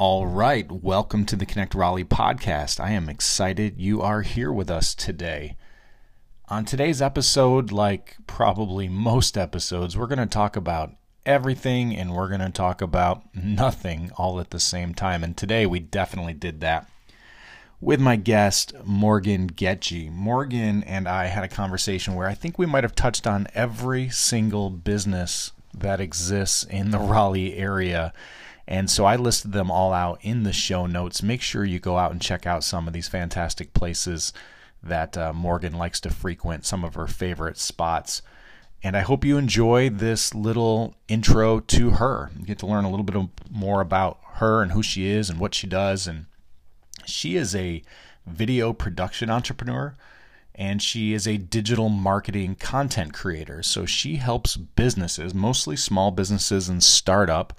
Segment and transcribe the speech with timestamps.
[0.00, 2.78] All right, welcome to the Connect Raleigh podcast.
[2.78, 5.56] I am excited you are here with us today.
[6.48, 10.94] On today's episode, like probably most episodes, we're going to talk about
[11.26, 15.24] everything and we're going to talk about nothing all at the same time.
[15.24, 16.88] And today we definitely did that
[17.80, 20.12] with my guest, Morgan Goettge.
[20.12, 24.10] Morgan and I had a conversation where I think we might have touched on every
[24.10, 28.12] single business that exists in the Raleigh area
[28.70, 31.22] and so I listed them all out in the show notes.
[31.22, 34.30] Make sure you go out and check out some of these fantastic places
[34.82, 38.20] that uh, Morgan likes to frequent, some of her favorite spots.
[38.82, 42.30] And I hope you enjoy this little intro to her.
[42.38, 43.16] You get to learn a little bit
[43.50, 46.06] more about her and who she is and what she does.
[46.06, 46.26] And
[47.06, 47.82] she is a
[48.26, 49.96] video production entrepreneur
[50.54, 53.62] and she is a digital marketing content creator.
[53.62, 57.58] So she helps businesses, mostly small businesses and startup,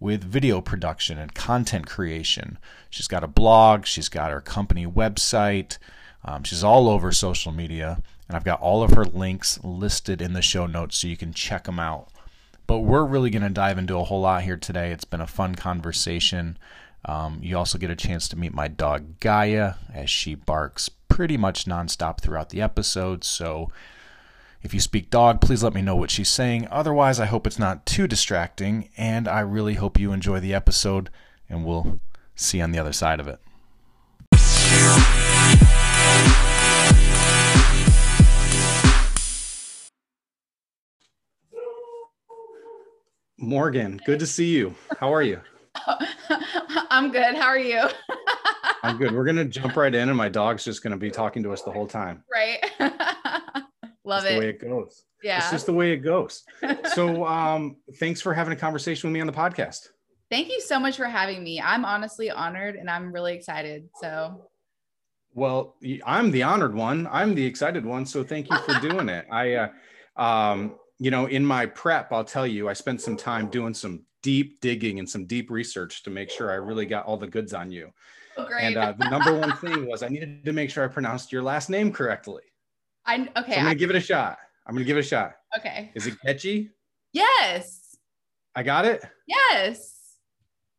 [0.00, 2.58] with video production and content creation.
[2.90, 5.78] She's got a blog, she's got her company website,
[6.24, 10.32] um, she's all over social media, and I've got all of her links listed in
[10.32, 12.08] the show notes so you can check them out.
[12.66, 14.92] But we're really going to dive into a whole lot here today.
[14.92, 16.58] It's been a fun conversation.
[17.04, 21.36] Um, you also get a chance to meet my dog Gaia as she barks pretty
[21.36, 23.24] much nonstop throughout the episode.
[23.24, 23.70] So
[24.62, 26.66] if you speak dog, please let me know what she's saying.
[26.70, 31.10] Otherwise, I hope it's not too distracting, and I really hope you enjoy the episode,
[31.48, 32.00] and we'll
[32.34, 33.40] see you on the other side of it.
[43.40, 44.74] Morgan, good to see you.
[44.98, 45.40] How are you?
[46.90, 47.36] I'm good.
[47.36, 47.82] How are you?
[48.82, 49.12] I'm good.
[49.12, 51.52] We're going to jump right in, and my dog's just going to be talking to
[51.52, 52.24] us the whole time.
[52.32, 52.58] Right.
[54.08, 54.34] Love That's it.
[54.36, 55.04] The way it goes.
[55.22, 55.38] Yeah.
[55.38, 56.44] It's just the way it goes.
[56.94, 59.88] so, um, thanks for having a conversation with me on the podcast.
[60.30, 61.60] Thank you so much for having me.
[61.60, 63.90] I'm honestly honored and I'm really excited.
[64.00, 64.48] So,
[65.34, 67.06] well, I'm the honored one.
[67.12, 68.06] I'm the excited one.
[68.06, 69.26] So, thank you for doing it.
[69.30, 69.68] I, uh,
[70.16, 74.04] um, you know, in my prep, I'll tell you, I spent some time doing some
[74.22, 77.52] deep digging and some deep research to make sure I really got all the goods
[77.52, 77.90] on you.
[78.38, 78.64] Oh, great.
[78.64, 81.42] And uh, the number one thing was I needed to make sure I pronounced your
[81.42, 82.42] last name correctly.
[83.08, 83.30] I okay.
[83.32, 84.38] So I'm gonna I, give it a shot.
[84.66, 85.32] I'm gonna give it a shot.
[85.56, 85.90] Okay.
[85.94, 86.70] Is it catchy?
[87.12, 87.96] Yes.
[88.54, 89.02] I got it.
[89.26, 89.94] Yes.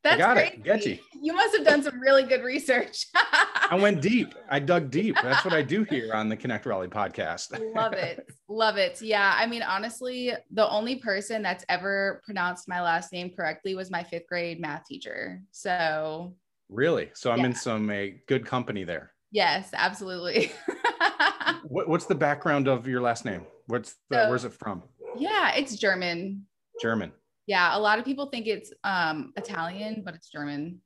[0.04, 0.54] That's I got crazy.
[0.54, 0.64] it.
[0.64, 1.00] Goettge.
[1.22, 3.08] You must have done some really good research.
[3.16, 4.34] I went deep.
[4.50, 5.18] I dug deep.
[5.22, 7.60] That's what I do here on the Connect Raleigh podcast.
[7.76, 8.26] Love it.
[8.48, 9.02] Love it.
[9.02, 9.34] Yeah.
[9.36, 14.04] I mean, honestly, the only person that's ever pronounced my last name correctly was my
[14.04, 15.42] fifth grade math teacher.
[15.52, 16.36] So
[16.70, 17.10] really?
[17.14, 17.46] So I'm yeah.
[17.48, 19.12] in some a good company there.
[19.32, 20.52] Yes, absolutely.
[21.64, 23.46] what, what's the background of your last name?
[23.68, 24.84] What's the, so, where's it from?
[25.18, 26.46] Yeah, it's German.
[26.82, 27.12] German.
[27.48, 30.82] Yeah, a lot of people think it's um, Italian, but it's German.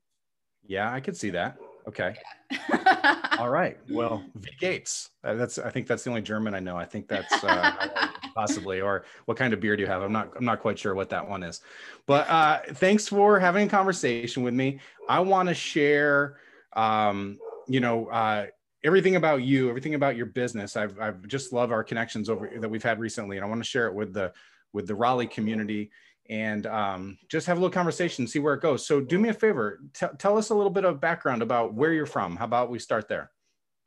[0.66, 1.58] Yeah, I could see that.
[1.88, 2.16] Okay.
[2.52, 3.18] Yeah.
[3.40, 3.78] All right.
[3.90, 5.10] Well, V Gates.
[5.24, 5.58] Uh, that's.
[5.58, 6.78] I think that's the only German I know.
[6.78, 8.80] I think that's uh, possibly.
[8.80, 10.02] Or what kind of beer do you have?
[10.02, 10.32] I'm not.
[10.38, 11.62] I'm not quite sure what that one is.
[12.08, 14.80] But uh, thanks for having a conversation with me.
[15.10, 16.38] I want to share.
[16.74, 17.38] Um,
[17.68, 18.48] you know, uh,
[18.84, 20.76] everything about you, everything about your business.
[20.76, 23.68] I've, I've just love our connections over that we've had recently, and I want to
[23.68, 24.34] share it with the
[24.74, 25.92] with the Raleigh community
[26.30, 28.86] and um, just have a little conversation, see where it goes.
[28.86, 31.94] So, do me a favor, t- tell us a little bit of background about where
[31.94, 32.36] you're from.
[32.36, 33.30] How about we start there?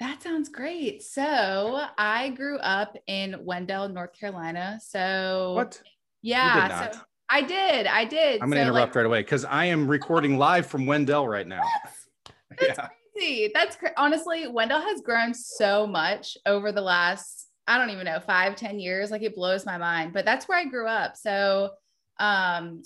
[0.00, 1.02] That sounds great.
[1.02, 4.78] So, I grew up in Wendell, North Carolina.
[4.82, 5.80] So, what?
[6.22, 6.92] Yeah.
[6.92, 7.86] So I did.
[7.86, 8.40] I did.
[8.42, 11.26] I'm going to so, interrupt like, right away because I am recording live from Wendell
[11.26, 11.62] right now.
[12.58, 13.50] That's yeah crazy.
[13.52, 18.56] That's honestly, Wendell has grown so much over the last, I don't even know, five,
[18.56, 19.10] ten years.
[19.10, 20.12] Like it blows my mind.
[20.12, 21.16] But that's where I grew up.
[21.16, 21.70] So,
[22.18, 22.82] um,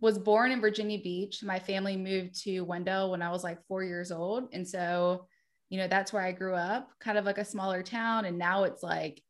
[0.00, 1.42] was born in Virginia Beach.
[1.42, 4.48] My family moved to Wendell when I was like four years old.
[4.52, 5.26] And so,
[5.68, 8.24] you know, that's where I grew up, kind of like a smaller town.
[8.24, 9.22] And now it's like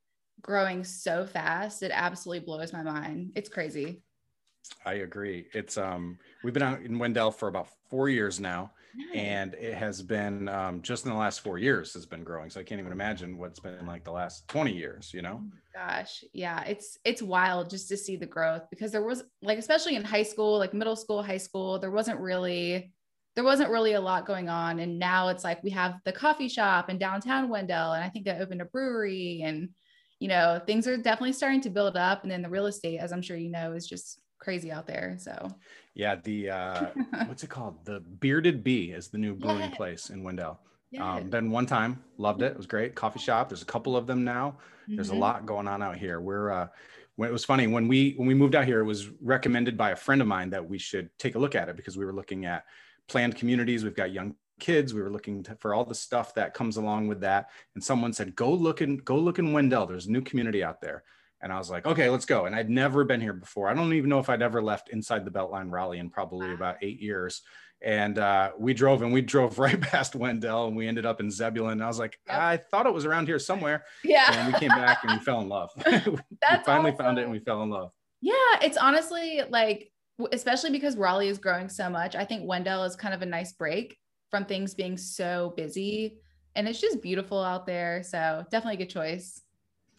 [0.42, 1.82] growing so fast.
[1.82, 3.32] It absolutely blows my mind.
[3.34, 4.02] It's crazy.
[4.86, 5.46] I agree.
[5.52, 8.70] It's um we've been out in Wendell for about four years now
[9.14, 12.60] and it has been um, just in the last four years has been growing so
[12.60, 15.40] i can't even imagine what's been like the last 20 years you know?
[15.42, 19.58] Oh gosh yeah it's it's wild just to see the growth because there was like
[19.58, 22.92] especially in high school like middle school high school there wasn't really
[23.34, 26.48] there wasn't really a lot going on and now it's like we have the coffee
[26.48, 29.68] shop in downtown wendell and i think they opened a brewery and
[30.20, 33.12] you know things are definitely starting to build up and then the real estate as
[33.12, 35.16] i'm sure you know is just crazy out there.
[35.18, 35.52] So
[35.94, 36.86] yeah, the uh,
[37.26, 37.84] what's it called?
[37.84, 39.76] The Bearded Bee is the new brewing yes.
[39.76, 40.60] place in Wendell.
[40.90, 41.02] Yes.
[41.02, 42.52] Um, been one time, loved it.
[42.52, 42.94] It was great.
[42.94, 43.48] Coffee shop.
[43.48, 44.58] There's a couple of them now.
[44.82, 44.96] Mm-hmm.
[44.96, 45.22] There's a mm-hmm.
[45.22, 46.20] lot going on out here.
[46.20, 46.68] We're uh,
[47.16, 49.90] when it was funny when we when we moved out here, it was recommended by
[49.90, 52.12] a friend of mine that we should take a look at it because we were
[52.12, 52.64] looking at
[53.08, 53.82] planned communities.
[53.82, 54.94] We've got young kids.
[54.94, 57.50] We were looking to, for all the stuff that comes along with that.
[57.74, 59.86] And someone said, "Go look in, go look in Wendell.
[59.86, 61.02] There's a new community out there."
[61.44, 63.68] And I was like, "Okay, let's go." And I'd never been here before.
[63.68, 66.76] I don't even know if I'd ever left inside the Beltline Raleigh in probably about
[66.82, 67.42] eight years.
[67.82, 71.30] And uh, we drove and we drove right past Wendell and we ended up in
[71.30, 71.72] Zebulon.
[71.72, 72.38] And I was like, yep.
[72.38, 73.84] I thought it was around here somewhere.
[74.02, 74.32] Yeah.
[74.32, 75.70] And we came back and we fell in love.
[75.84, 76.16] That's we
[76.64, 77.04] finally awesome.
[77.04, 77.92] found it and we fell in love.
[78.22, 78.32] Yeah,
[78.62, 79.92] it's honestly like
[80.32, 83.52] especially because Raleigh is growing so much, I think Wendell is kind of a nice
[83.52, 83.98] break
[84.30, 86.18] from things being so busy.
[86.56, 88.02] And it's just beautiful out there.
[88.02, 89.42] So definitely a good choice.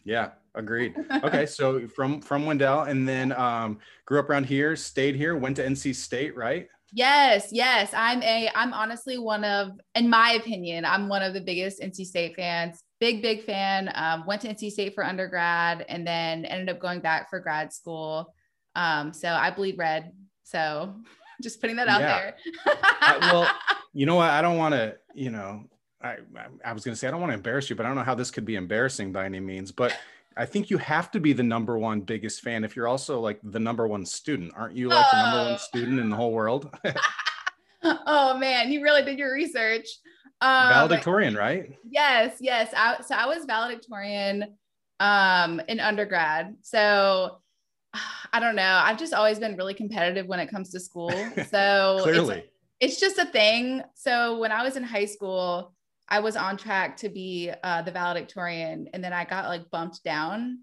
[0.04, 0.94] Yeah, agreed.
[1.24, 5.56] Okay, so from from Wendell, and then um, grew up around here, stayed here, went
[5.56, 6.68] to NC State, right?
[6.92, 7.92] Yes, yes.
[7.94, 8.50] I'm a.
[8.54, 12.82] I'm honestly one of, in my opinion, I'm one of the biggest NC State fans.
[13.00, 13.90] Big, big fan.
[13.94, 17.72] Um, went to NC State for undergrad, and then ended up going back for grad
[17.72, 18.32] school.
[18.74, 20.12] Um, so I bleed red.
[20.44, 20.94] So
[21.42, 22.18] just putting that out yeah.
[22.18, 22.34] there.
[22.66, 23.50] I, well,
[23.92, 24.30] you know what?
[24.30, 25.64] I don't want to, you know,
[26.00, 26.16] I,
[26.64, 28.04] I was going to say, I don't want to embarrass you, but I don't know
[28.04, 29.96] how this could be embarrassing by any means, but
[30.36, 33.40] I think you have to be the number one biggest fan if you're also like
[33.42, 34.52] the number one student.
[34.54, 35.16] Aren't you like oh.
[35.16, 36.70] the number one student in the whole world?
[37.82, 39.86] oh man, you really did your research.
[40.40, 41.74] Um, valedictorian, right?
[41.88, 42.72] Yes, yes.
[42.76, 44.56] I, so I was valedictorian
[45.00, 46.56] um, in undergrad.
[46.62, 47.38] So
[48.32, 48.80] I don't know.
[48.82, 51.12] I've just always been really competitive when it comes to school.
[51.50, 52.44] So clearly,
[52.80, 53.82] it's, it's, just a thing.
[53.94, 55.74] So when I was in high school,
[56.08, 60.04] I was on track to be uh, the valedictorian, and then I got like bumped
[60.04, 60.60] down.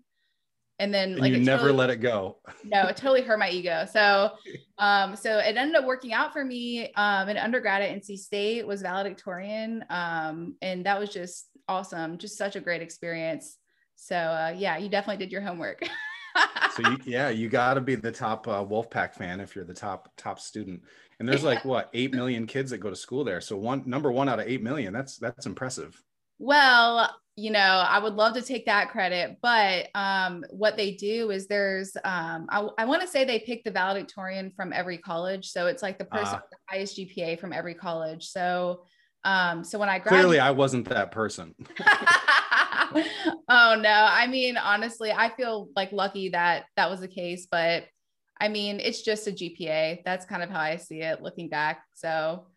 [0.80, 2.40] And then and like you never totally, let it go.
[2.64, 3.86] no, it totally hurt my ego.
[3.92, 4.32] So,
[4.78, 6.92] um, so it ended up working out for me.
[6.94, 12.18] Um, in undergrad at NC State was valedictorian, um, and that was just awesome.
[12.18, 13.58] Just such a great experience.
[13.96, 15.84] So, uh, yeah, you definitely did your homework.
[16.76, 19.74] so you, yeah, you got to be the top uh, Wolfpack fan if you're the
[19.74, 20.82] top top student.
[21.24, 23.40] And there's like what eight million kids that go to school there.
[23.40, 24.92] So one number one out of eight million.
[24.92, 25.98] That's that's impressive.
[26.38, 31.32] Well, you know, I would love to take that credit, but um, what they do
[31.32, 35.50] is there's, um, I, I want to say they pick the valedictorian from every college.
[35.50, 38.28] So it's like the person uh, with the highest GPA from every college.
[38.28, 38.84] So,
[39.24, 41.56] um, so when I graduated, clearly I wasn't that person.
[43.50, 44.08] oh no.
[44.10, 47.86] I mean, honestly, I feel like lucky that that was the case, but
[48.44, 50.04] I mean, it's just a GPA.
[50.04, 51.86] That's kind of how I see it looking back.
[51.94, 52.48] So,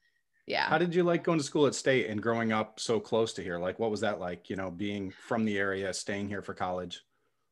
[0.45, 0.69] yeah.
[0.69, 3.43] How did you like going to school at state and growing up so close to
[3.43, 3.57] here?
[3.61, 7.03] Like, what was that like, you know, being from the area, staying here for college?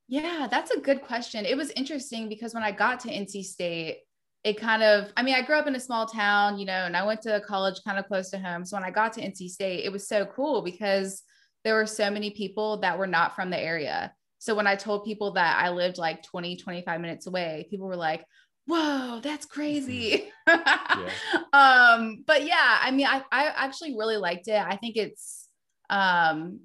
[0.08, 1.46] Yeah, that's a good question.
[1.46, 3.98] It was interesting because when I got to NC State,
[4.42, 6.96] it kind of, I mean, I grew up in a small town, you know, and
[6.96, 8.64] I went to college kind of close to home.
[8.64, 11.22] So when I got to NC State, it was so cool because
[11.62, 14.12] there were so many people that were not from the area.
[14.44, 17.96] So when I told people that I lived like 20, 25 minutes away, people were
[17.96, 18.26] like,
[18.66, 20.30] whoa, that's crazy.
[20.46, 21.08] yeah.
[21.54, 24.62] um, but yeah, I mean, I, I actually really liked it.
[24.62, 25.48] I think it's,
[25.88, 26.60] um,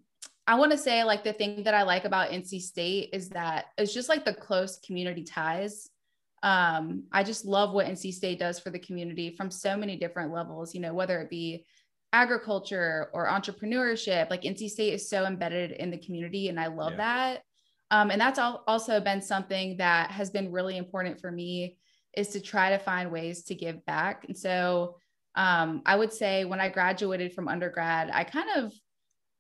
[0.46, 3.68] I want to say like the thing that I like about NC State is that
[3.78, 5.90] it's just like the close community ties.
[6.44, 10.34] Um, I just love what NC State does for the community from so many different
[10.34, 11.66] levels, you know, whether it be
[12.12, 14.30] agriculture or entrepreneurship.
[14.30, 16.98] Like NC State is so embedded in the community, and I love yeah.
[16.98, 17.44] that.
[17.92, 21.78] Um, and that's also been something that has been really important for me
[22.16, 24.26] is to try to find ways to give back.
[24.28, 24.98] And so
[25.36, 28.74] um, I would say when I graduated from undergrad, I kind of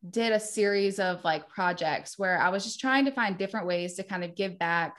[0.09, 3.95] did a series of like projects where I was just trying to find different ways
[3.95, 4.95] to kind of give back.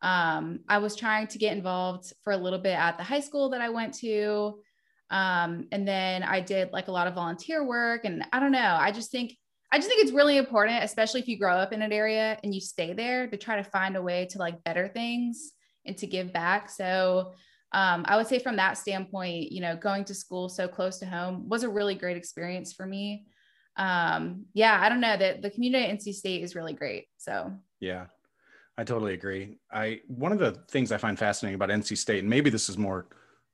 [0.00, 3.50] Um, I was trying to get involved for a little bit at the high school
[3.50, 4.60] that I went to.
[5.10, 8.04] Um, and then I did like a lot of volunteer work.
[8.04, 9.36] And I don't know, I just think,
[9.70, 12.54] I just think it's really important, especially if you grow up in an area and
[12.54, 15.52] you stay there to try to find a way to like better things
[15.84, 16.70] and to give back.
[16.70, 17.32] So
[17.72, 21.06] um, I would say from that standpoint, you know, going to school so close to
[21.06, 23.26] home was a really great experience for me.
[23.76, 27.06] Um, yeah, I don't know that the community at NC State is really great.
[27.18, 28.06] So yeah,
[28.78, 29.58] I totally agree.
[29.70, 32.78] I one of the things I find fascinating about NC State, and maybe this is
[32.78, 33.06] more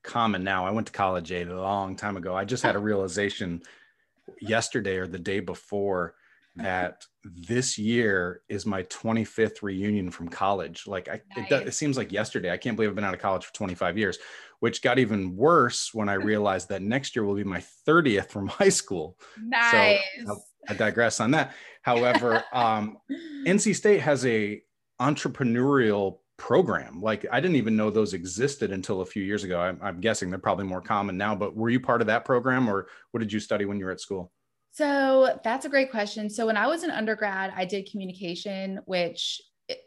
[0.03, 0.65] common now.
[0.65, 2.37] I went to college a long time ago.
[2.37, 3.63] I just had a realization
[4.41, 6.15] yesterday or the day before
[6.57, 10.87] that this year is my 25th reunion from college.
[10.87, 11.51] Like I, nice.
[11.51, 12.53] it, it, seems like yesterday.
[12.53, 14.19] I can't believe I've been out of college for 25 years,
[14.61, 18.47] which got even worse when I realized that next year will be my 30th from
[18.49, 19.19] high school.
[19.43, 20.01] Nice.
[20.25, 20.37] So
[20.69, 21.55] I digress on that.
[21.83, 22.99] However, um,
[23.47, 24.63] NC State has a
[25.01, 27.01] entrepreneurial program.
[27.01, 29.61] Like I didn't even know those existed until a few years ago.
[29.61, 31.35] I'm, I'm, guessing they're probably more common now.
[31.35, 33.93] But were you part of that program, or what did you study when you were
[33.93, 34.33] at school?
[34.73, 36.29] So that's a great question.
[36.29, 39.41] So when I was an undergrad, I did communication, which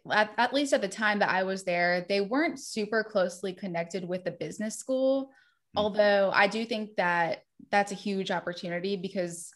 [0.09, 4.07] at, at least at the time that I was there, they weren't super closely connected
[4.07, 5.31] with the business school.
[5.73, 5.79] Hmm.
[5.79, 9.51] although I do think that that's a huge opportunity because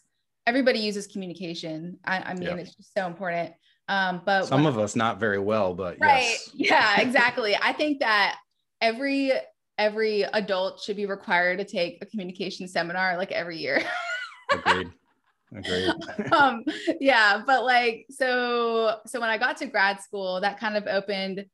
[0.46, 1.98] everybody uses communication.
[2.04, 2.56] I, I mean, yeah.
[2.56, 3.54] it's just so important.
[3.92, 6.50] Um, but some of us not very well, but right, yes.
[6.54, 7.54] yeah, exactly.
[7.60, 8.38] I think that
[8.80, 9.32] every
[9.76, 13.82] every adult should be required to take a communication seminar like every year.
[14.50, 14.90] Agreed.
[15.54, 15.92] Agreed.
[16.32, 16.64] um,
[17.00, 21.44] yeah, but like so so when I got to grad school, that kind of opened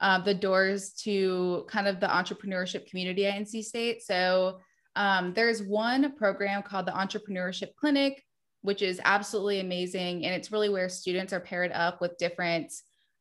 [0.00, 4.04] uh, the doors to kind of the entrepreneurship community at NC State.
[4.04, 4.60] So
[4.94, 8.22] um, there's one program called the Entrepreneurship Clinic,
[8.62, 12.72] which is absolutely amazing, and it's really where students are paired up with different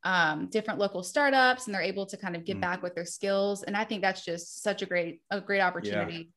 [0.04, 2.62] um, different local startups, and they're able to kind of give mm.
[2.62, 3.64] back with their skills.
[3.64, 6.30] And I think that's just such a great a great opportunity.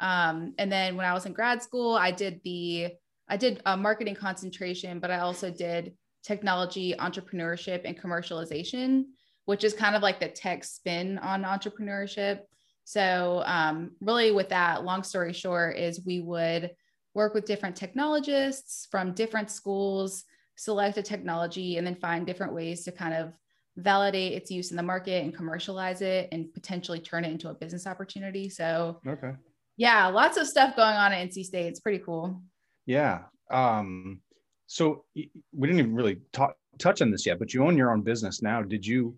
[0.00, 0.30] Yeah.
[0.30, 2.88] Um, and then when I was in grad school, I did the
[3.28, 9.04] I did a marketing concentration, but I also did technology, entrepreneurship, and commercialization,
[9.44, 12.40] which is kind of like the tech spin on entrepreneurship.
[12.84, 16.72] So, um, really, with that, long story short, is we would
[17.14, 20.24] work with different technologists from different schools,
[20.56, 23.32] select a technology, and then find different ways to kind of
[23.76, 27.54] validate its use in the market and commercialize it and potentially turn it into a
[27.54, 28.48] business opportunity.
[28.48, 29.32] So, okay.
[29.76, 31.66] Yeah, lots of stuff going on at NC State.
[31.66, 32.42] It's pretty cool.
[32.86, 33.22] Yeah.
[33.50, 34.20] Um,
[34.66, 38.02] so we didn't even really talk, touch on this yet, but you own your own
[38.02, 38.62] business now.
[38.62, 39.16] Did you,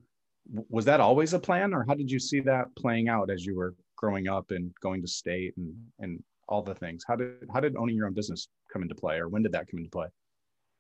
[0.69, 3.57] was that always a plan or how did you see that playing out as you
[3.57, 7.05] were growing up and going to state and, and all the things?
[7.07, 9.69] How did, how did owning your own business come into play or when did that
[9.71, 10.07] come into play?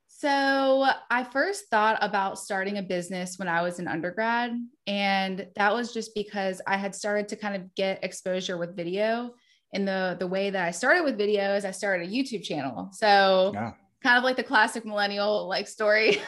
[0.06, 4.52] So, I first thought about starting a business when I was an undergrad.
[4.86, 9.34] And that was just because I had started to kind of get exposure with video
[9.74, 12.90] in the the way that I started with videos, I started a YouTube channel.
[12.92, 13.72] So yeah.
[14.02, 16.22] kind of like the classic millennial like story.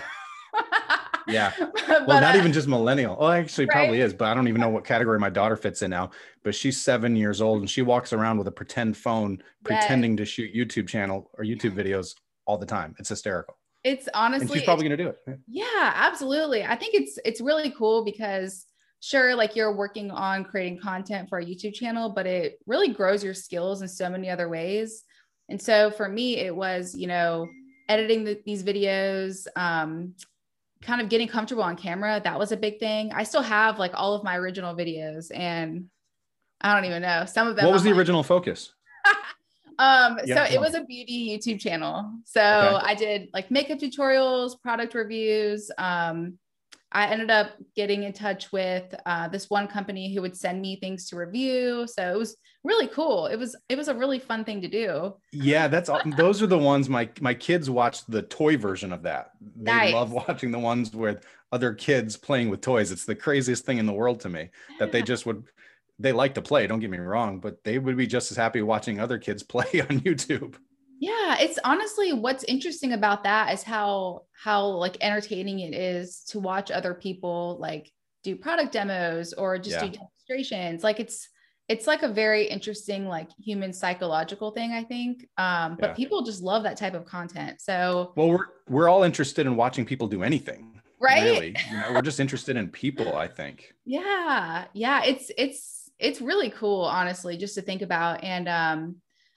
[1.27, 1.53] yeah.
[1.59, 3.17] but, well, not uh, even just millennial.
[3.19, 3.75] Oh, actually, right?
[3.75, 6.11] probably is, but I don't even know what category my daughter fits in now.
[6.45, 10.19] But she's seven years old and she walks around with a pretend phone, pretending yes.
[10.19, 12.15] to shoot YouTube channel or YouTube videos
[12.47, 12.95] all the time.
[12.99, 13.57] It's hysterical.
[13.85, 15.41] It's honestly, and she's probably gonna do it.
[15.47, 16.65] Yeah, absolutely.
[16.65, 18.67] I think it's it's really cool because
[19.01, 23.23] sure like you're working on creating content for a youtube channel but it really grows
[23.23, 25.05] your skills in so many other ways
[25.49, 27.47] and so for me it was you know
[27.89, 30.13] editing the, these videos um,
[30.87, 33.13] kind of getting comfortable on camera that was a big thing.
[33.13, 35.87] I still have like all of my original videos and
[36.61, 37.25] i don't even know.
[37.27, 38.73] Some of them what was I'm the like, original focus?
[39.79, 42.11] Um yeah, so it was a beauty youtube channel.
[42.25, 42.87] So okay.
[42.87, 46.39] i did like makeup tutorials product reviews um
[46.93, 50.77] I ended up getting in touch with uh, this one company who would send me
[50.77, 51.87] things to review.
[51.87, 53.27] So it was really cool.
[53.27, 55.15] It was it was a really fun thing to do.
[55.33, 59.33] Yeah, that's those are the ones my my kids watched the toy version of that.
[59.57, 59.95] They nice.
[59.95, 62.93] love watching the ones with other kids playing with toys.
[62.93, 65.45] It's the craziest thing in the world to me that they just would
[65.99, 68.61] they like to play, don't get me wrong, but they would be just as happy
[68.63, 70.57] watching other kids play on YouTube.
[70.99, 76.41] Yeah, it's honestly what's interesting about that is how how like entertaining it is to
[76.41, 77.91] watch other people like
[78.25, 79.87] do product demos or just yeah.
[79.87, 80.83] do demonstrations.
[80.83, 81.29] Like it's
[81.69, 85.95] it's like a very interesting like human psychological thing i think um, but yeah.
[85.95, 89.85] people just love that type of content so well we're we're all interested in watching
[89.85, 94.65] people do anything right really you know we're just interested in people i think yeah
[94.73, 98.97] yeah it's it's it's really cool honestly just to think about and um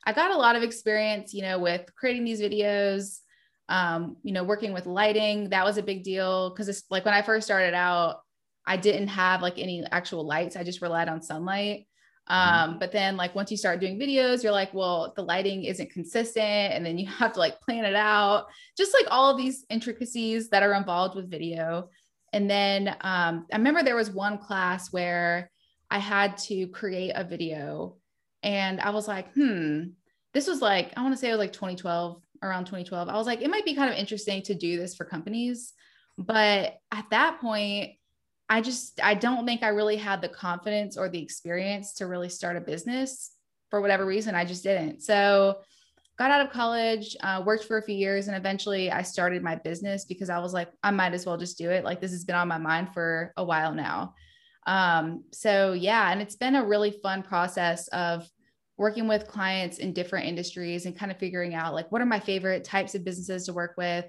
[0.10, 3.20] I got a lot of experience, you know, with creating these videos,
[3.68, 5.50] um, you know, working with lighting.
[5.50, 8.22] That was a big deal because it's like when I first started out,
[8.66, 10.56] I didn't have like any actual lights.
[10.56, 11.86] I just relied on sunlight.
[12.28, 12.72] Mm-hmm.
[12.72, 15.92] Um, but then like once you start doing videos, you're like, well, the lighting isn't
[15.92, 19.64] consistent, and then you have to like plan it out, just like all of these
[19.70, 21.90] intricacies that are involved with video.
[22.34, 25.52] And then um, I remember there was one class where
[25.92, 27.98] I had to create a video,
[28.42, 29.90] and I was like, hmm,
[30.34, 33.10] this was like, I want to say it was like 2012, around 2012.
[33.10, 35.74] I was like, it might be kind of interesting to do this for companies.
[36.18, 37.92] But at that point,
[38.50, 42.30] I just, I don't think I really had the confidence or the experience to really
[42.30, 43.32] start a business
[43.70, 44.36] for whatever reason.
[44.36, 45.02] I just didn't.
[45.02, 45.60] So,
[46.18, 49.56] got out of college, uh, worked for a few years, and eventually I started my
[49.56, 51.86] business because I was like, I might as well just do it.
[51.86, 54.16] Like, this has been on my mind for a while now.
[54.68, 58.28] Um, so, yeah, and it's been a really fun process of
[58.80, 62.20] working with clients in different industries and kind of figuring out like what are my
[62.20, 64.06] favorite types of businesses to work with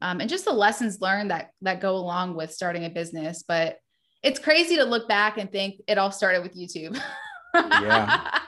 [0.00, 3.42] um, and just the lessons learned that that go along with starting a business.
[3.46, 3.78] But
[4.22, 7.00] it's crazy to look back and think it all started with youtube.
[7.54, 8.40] Yeah.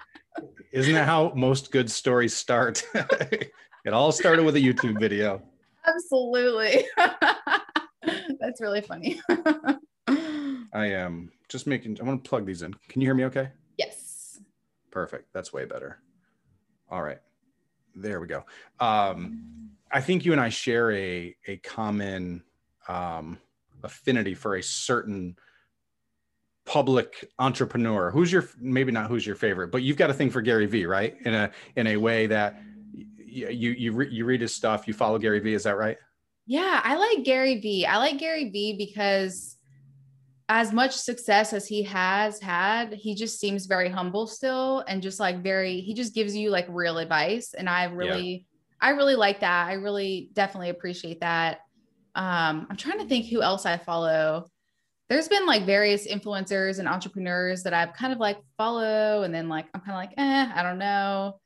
[0.73, 2.83] Isn't that how most good stories start?
[3.87, 5.41] It all started with a youtube video.
[5.87, 6.85] Absolutely.
[8.41, 9.21] That's really funny.
[10.09, 12.75] I am just making i want to plug these in.
[12.89, 13.51] Can you hear me okay
[14.97, 15.31] Perfect.
[15.35, 15.99] That's way better.
[16.91, 17.19] All right.
[17.95, 18.45] There we go.
[18.81, 22.43] Um, I think you and I share a a common
[22.89, 23.37] um,
[23.83, 25.37] affinity for a certain
[26.65, 28.11] public entrepreneur.
[28.11, 30.87] Who's your maybe not who's your favorite, but you've got a thing for Gary Vee,
[30.87, 31.15] right?
[31.27, 32.59] In a in a way that
[33.19, 35.53] you you re, you read his stuff, you follow Gary Vee.
[35.53, 35.99] Is that right?
[36.47, 37.85] Yeah, I like Gary Vee.
[37.85, 39.56] I like Gary Vee because
[40.49, 45.19] as much success as he has had, he just seems very humble still and just
[45.19, 48.39] like very he just gives you like real advice and I really yeah.
[48.81, 49.67] I really like that.
[49.67, 51.61] I really definitely appreciate that.
[52.15, 54.47] Um I'm trying to think who else I follow.
[55.09, 59.49] There's been like various influencers and entrepreneurs that I've kind of like follow and then
[59.49, 61.41] like I'm kind of like, "Eh, I don't know."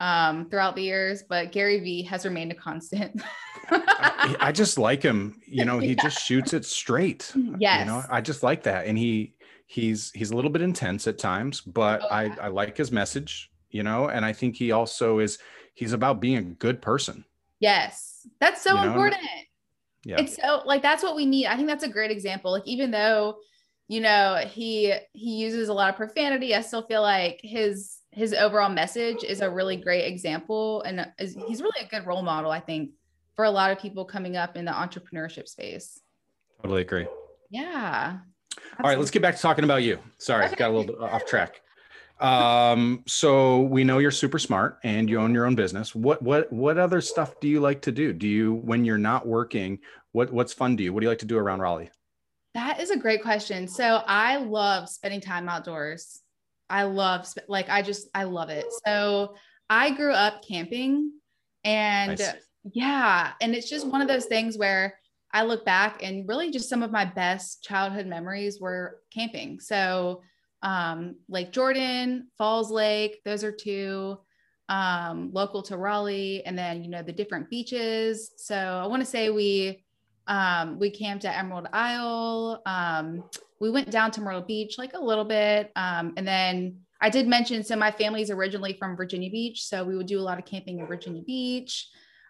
[0.00, 3.20] Um throughout the years, but Gary Vee has remained a constant.
[3.70, 5.40] I, I, just like him.
[5.46, 6.02] You know, he yeah.
[6.02, 7.32] just shoots it straight.
[7.58, 7.80] Yes.
[7.80, 8.86] You know, I just like that.
[8.86, 9.34] And he
[9.66, 13.50] he's he's a little bit intense at times, but oh, I I like his message,
[13.70, 15.38] you know, and I think he also is
[15.74, 17.24] he's about being a good person.
[17.60, 18.26] Yes.
[18.40, 18.88] That's so you know?
[18.88, 19.22] important.
[20.04, 20.20] Yeah.
[20.20, 21.46] It's so like that's what we need.
[21.46, 22.52] I think that's a great example.
[22.52, 23.38] Like even though
[23.88, 28.34] you know he he uses a lot of profanity, I still feel like his his
[28.34, 32.50] overall message is a really great example and is, he's really a good role model
[32.50, 32.90] i think
[33.38, 36.00] for a lot of people coming up in the entrepreneurship space.
[36.60, 37.06] Totally agree.
[37.50, 38.18] Yeah.
[38.82, 40.00] All right, let's get back to talking about you.
[40.18, 40.56] Sorry, okay.
[40.56, 41.60] got a little off track.
[42.18, 45.94] Um, so we know you're super smart and you own your own business.
[45.94, 48.12] What what what other stuff do you like to do?
[48.12, 49.78] Do you when you're not working,
[50.10, 50.92] what what's fun to you?
[50.92, 51.90] What do you like to do around Raleigh?
[52.54, 53.68] That is a great question.
[53.68, 56.22] So I love spending time outdoors.
[56.68, 58.66] I love like I just I love it.
[58.84, 59.36] So
[59.70, 61.12] I grew up camping
[61.62, 63.32] and nice yeah.
[63.40, 64.98] And it's just one of those things where
[65.32, 69.60] I look back and really just some of my best childhood memories were camping.
[69.60, 70.22] So,
[70.62, 74.18] um, Lake Jordan, Falls Lake, those are two
[74.68, 78.32] um, local to Raleigh, and then you know the different beaches.
[78.36, 79.84] So I want to say we
[80.26, 82.62] um, we camped at Emerald Isle.
[82.66, 83.24] Um,
[83.60, 87.28] we went down to Myrtle Beach like a little bit, um, and then I did
[87.28, 90.44] mention so my family's originally from Virginia Beach, so we would do a lot of
[90.44, 91.88] camping in Virginia Beach.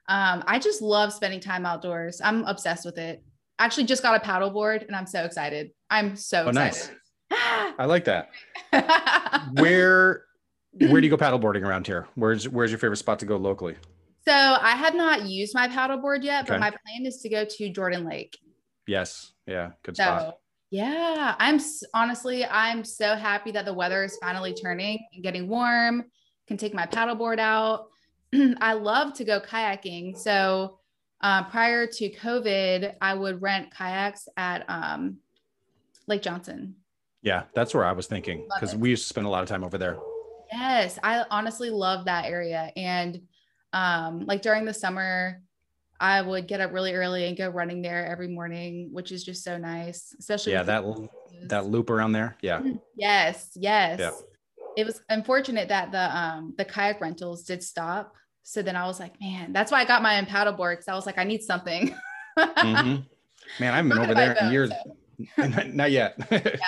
[0.08, 2.20] Um, I just love spending time outdoors.
[2.22, 3.22] I'm obsessed with it.
[3.58, 5.70] Actually, just got a paddle board and I'm so excited.
[5.90, 6.56] I'm so oh, excited.
[6.56, 6.90] nice.
[7.78, 8.30] I like that.
[9.52, 10.24] where
[10.72, 12.08] where do you go paddleboarding around here?
[12.14, 13.76] Where's where's your favorite spot to go locally?
[14.26, 16.54] So I have not used my paddleboard yet, okay.
[16.54, 18.38] but my plan is to go to Jordan Lake.
[18.86, 19.32] Yes.
[19.46, 19.72] Yeah.
[19.82, 20.38] Good so, spot.
[20.70, 21.34] Yeah.
[21.38, 21.60] I'm
[21.94, 26.04] honestly, I'm so happy that the weather is finally turning and getting warm.
[26.46, 27.86] Can take my paddleboard out.
[28.60, 30.16] I love to go kayaking.
[30.16, 30.78] So
[31.20, 35.18] uh, prior to COVID, I would rent kayaks at um,
[36.06, 36.76] Lake Johnson.
[37.22, 39.64] Yeah, that's where I was thinking because we used to spend a lot of time
[39.64, 39.98] over there.
[40.52, 42.70] Yes, I honestly love that area.
[42.76, 43.22] And
[43.72, 45.42] um, like during the summer,
[46.00, 49.42] I would get up really early and go running there every morning, which is just
[49.42, 50.84] so nice, especially yeah that
[51.48, 52.36] that loop around there.
[52.40, 52.62] Yeah.
[52.96, 53.50] Yes.
[53.56, 53.98] Yes.
[53.98, 54.10] Yeah
[54.78, 58.14] it was unfortunate that the um the kayak rentals did stop.
[58.44, 60.94] So then I was like, man, that's why I got my own paddleboard because I
[60.94, 61.94] was like, I need something.
[62.38, 63.02] mm-hmm.
[63.60, 64.70] Man, I haven't been over there in years.
[65.36, 65.46] So.
[65.72, 66.16] Not yet.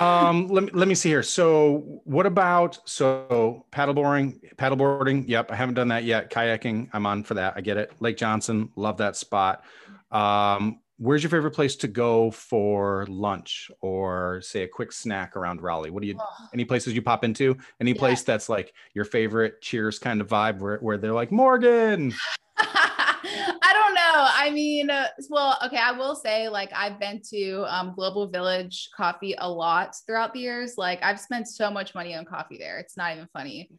[0.00, 1.22] um, let me let me see here.
[1.22, 4.54] So, what about so paddleboarding?
[4.56, 5.24] Paddleboarding.
[5.26, 6.30] Yep, I haven't done that yet.
[6.30, 6.90] Kayaking.
[6.92, 7.54] I'm on for that.
[7.56, 7.92] I get it.
[7.98, 8.68] Lake Johnson.
[8.76, 9.64] Love that spot.
[10.10, 15.62] Um, where's your favorite place to go for lunch or say a quick snack around
[15.62, 15.90] Raleigh?
[15.90, 16.46] What do you, oh.
[16.52, 17.56] any places you pop into?
[17.80, 17.98] Any yeah.
[17.98, 22.12] place that's like your favorite cheers kind of vibe where, where they're like, Morgan?
[22.58, 24.28] I don't know.
[24.28, 28.90] I mean, uh, well, okay, I will say like I've been to um, Global Village
[28.94, 30.74] Coffee a lot throughout the years.
[30.76, 32.78] Like I've spent so much money on coffee there.
[32.78, 33.70] It's not even funny.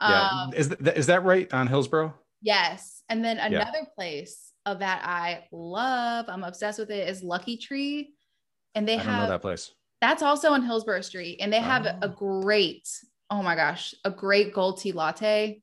[0.00, 0.28] Yeah.
[0.28, 2.14] Um, is, th- is that right on Hillsborough?
[2.40, 3.02] Yes.
[3.08, 3.84] And then another yeah.
[3.96, 8.14] place that I love, I'm obsessed with it, is Lucky Tree.
[8.74, 9.72] And they have that place.
[10.00, 11.38] That's also on Hillsborough Street.
[11.40, 11.98] And they have oh.
[12.02, 12.88] a great,
[13.30, 15.62] oh my gosh, a great gold tea latte.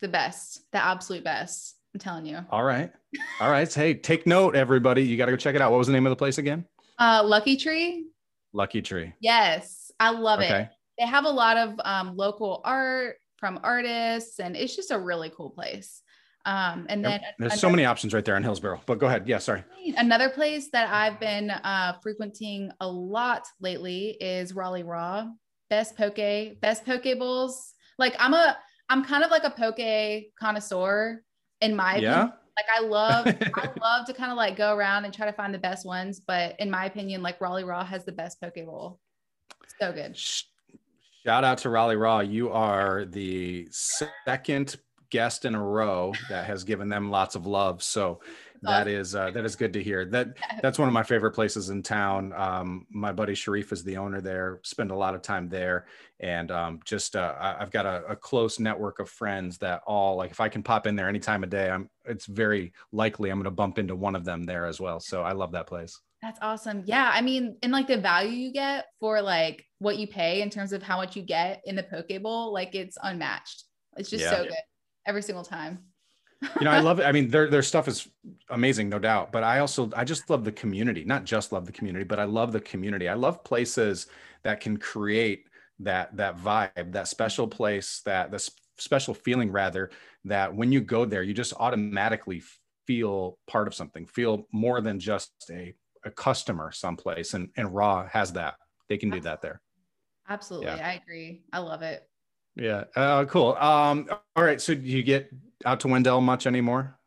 [0.00, 1.76] The best, the absolute best.
[1.94, 2.38] I'm telling you.
[2.50, 2.92] All right.
[3.40, 3.72] All right.
[3.72, 5.02] hey, take note, everybody.
[5.02, 5.70] You got to go check it out.
[5.70, 6.64] What was the name of the place again?
[6.98, 8.06] Uh, Lucky Tree.
[8.52, 9.14] Lucky Tree.
[9.20, 9.90] Yes.
[9.98, 10.62] I love okay.
[10.62, 10.68] it.
[10.98, 15.30] They have a lot of um, local art from artists, and it's just a really
[15.36, 16.02] cool place.
[16.46, 19.26] Um, and then there's another, so many options right there in Hillsborough, but go ahead.
[19.26, 19.64] Yeah, sorry.
[19.96, 25.28] Another place that I've been uh, frequenting a lot lately is Raleigh Raw.
[25.70, 26.16] Best poke,
[26.60, 27.72] best poke bowls.
[27.98, 28.58] Like I'm a,
[28.90, 31.22] I'm kind of like a poke connoisseur
[31.60, 32.12] in my yeah.
[32.12, 32.38] opinion.
[32.56, 35.52] Like I love, I love to kind of like go around and try to find
[35.52, 36.20] the best ones.
[36.20, 39.00] But in my opinion, like Raleigh Raw has the best poke bowl.
[39.80, 40.16] So good.
[40.16, 42.20] Shout out to Raleigh Raw.
[42.20, 44.76] You are the second
[45.14, 47.84] guest in a row that has given them lots of love.
[47.84, 48.20] So
[48.62, 50.04] that is uh, that is good to hear.
[50.04, 52.32] That that's one of my favorite places in town.
[52.34, 54.58] Um, my buddy Sharif is the owner there.
[54.64, 55.86] Spend a lot of time there,
[56.18, 60.32] and um, just uh, I've got a, a, close network of friends that all like
[60.32, 63.38] if I can pop in there any time of day, I'm it's very likely I'm
[63.38, 64.98] going to bump into one of them there as well.
[64.98, 66.00] So I love that place.
[66.22, 66.82] That's awesome.
[66.86, 70.50] Yeah, I mean, and like the value you get for like what you pay in
[70.50, 73.62] terms of how much you get in the poke bowl, like it's unmatched.
[73.96, 74.30] It's just yeah.
[74.30, 74.54] so good
[75.06, 75.78] every single time
[76.58, 77.04] you know, I love it.
[77.04, 78.08] I mean, their their stuff is
[78.50, 79.32] amazing, no doubt.
[79.32, 81.04] But I also I just love the community.
[81.04, 83.08] Not just love the community, but I love the community.
[83.08, 84.06] I love places
[84.42, 85.46] that can create
[85.80, 89.90] that that vibe, that special place, that the special feeling rather
[90.24, 92.42] that when you go there, you just automatically
[92.86, 97.34] feel part of something, feel more than just a a customer someplace.
[97.34, 98.54] And and Raw has that.
[98.88, 99.62] They can do that there.
[100.28, 100.88] Absolutely, yeah.
[100.88, 101.42] I agree.
[101.52, 102.08] I love it.
[102.56, 102.84] Yeah.
[102.94, 103.54] Uh, cool.
[103.54, 104.60] Um, all right.
[104.60, 105.30] So do you get
[105.64, 106.98] out to Wendell much anymore?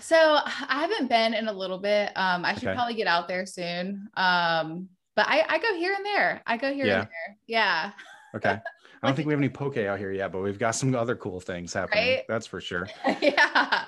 [0.00, 2.12] So I haven't been in a little bit.
[2.16, 2.74] Um, I should okay.
[2.74, 4.08] probably get out there soon.
[4.16, 6.42] Um, but I, I go here and there.
[6.46, 7.00] I go here yeah.
[7.00, 7.36] and there.
[7.46, 7.92] Yeah.
[8.34, 8.58] Okay.
[9.02, 11.16] I don't think we have any poke out here yet, but we've got some other
[11.16, 12.16] cool things happening.
[12.16, 12.24] Right?
[12.28, 12.86] That's for sure.
[13.22, 13.84] yeah.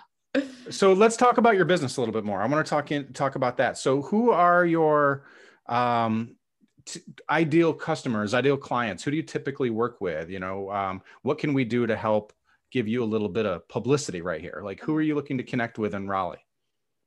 [0.71, 2.41] So let's talk about your business a little bit more.
[2.41, 3.77] I want to talk in, talk about that.
[3.77, 5.25] So who are your
[5.67, 6.37] um,
[6.85, 9.03] t- ideal customers, ideal clients?
[9.03, 10.31] Who do you typically work with?
[10.31, 12.33] You know, um, what can we do to help
[12.73, 14.63] give you a little bit of publicity right here.
[14.65, 16.45] Like, who are you looking to connect with in Raleigh?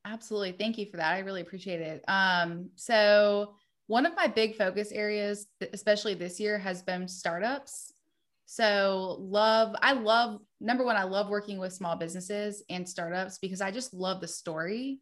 [0.06, 0.54] Absolutely.
[0.54, 1.14] Thank you for that.
[1.14, 2.04] I really appreciate it.
[2.08, 3.56] Um, so,
[3.88, 7.92] one of my big focus areas, especially this year, has been startups.
[8.46, 13.62] So, love, I love, number one, I love working with small businesses and startups because
[13.62, 15.00] I just love the story,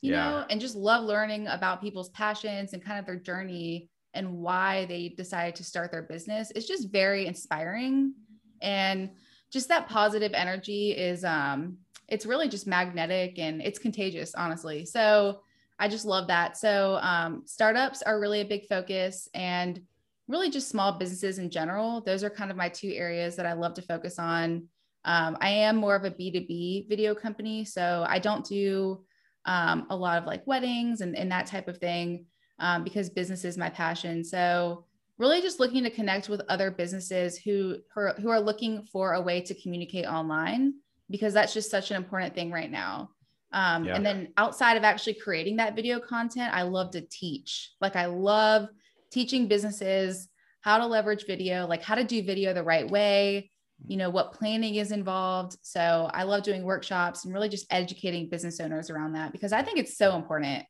[0.00, 0.30] you yeah.
[0.30, 4.86] know, and just love learning about people's passions and kind of their journey and why
[4.86, 6.52] they decided to start their business.
[6.54, 8.14] It's just very inspiring.
[8.62, 9.10] And
[9.54, 15.40] just that positive energy is um it's really just magnetic and it's contagious honestly so
[15.78, 19.80] i just love that so um, startups are really a big focus and
[20.26, 23.52] really just small businesses in general those are kind of my two areas that i
[23.52, 24.66] love to focus on
[25.04, 29.04] um, i am more of a b2b video company so i don't do
[29.46, 32.26] um, a lot of like weddings and, and that type of thing
[32.58, 34.84] um, because business is my passion so
[35.18, 39.12] really just looking to connect with other businesses who, who are, who are looking for
[39.12, 40.74] a way to communicate online
[41.10, 43.10] because that's just such an important thing right now.
[43.52, 43.94] Um, yeah.
[43.94, 47.70] And then outside of actually creating that video content, I love to teach.
[47.80, 48.68] Like I love
[49.12, 50.28] teaching businesses
[50.62, 53.50] how to leverage video, like how to do video the right way,
[53.86, 55.56] you know, what planning is involved.
[55.62, 59.62] So I love doing workshops and really just educating business owners around that because I
[59.62, 60.64] think it's so important.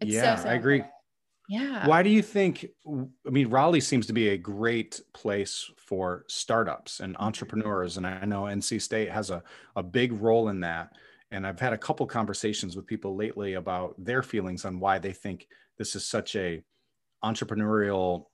[0.00, 0.76] It's yeah, so, so I agree.
[0.76, 0.93] Important.
[1.48, 1.86] Yeah.
[1.86, 2.66] Why do you think?
[2.86, 7.24] I mean, Raleigh seems to be a great place for startups and mm-hmm.
[7.24, 7.96] entrepreneurs.
[7.96, 9.42] And I know NC State has a,
[9.76, 10.92] a big role in that.
[11.30, 15.12] And I've had a couple conversations with people lately about their feelings on why they
[15.12, 16.62] think this is such a
[17.24, 18.26] entrepreneurial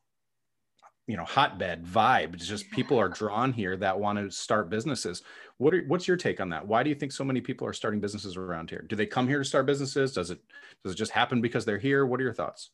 [1.06, 5.22] you know hotbed vibe it's just people are drawn here that want to start businesses
[5.58, 7.72] what are, what's your take on that why do you think so many people are
[7.72, 10.40] starting businesses around here do they come here to start businesses does it
[10.84, 12.70] does it just happen because they're here what are your thoughts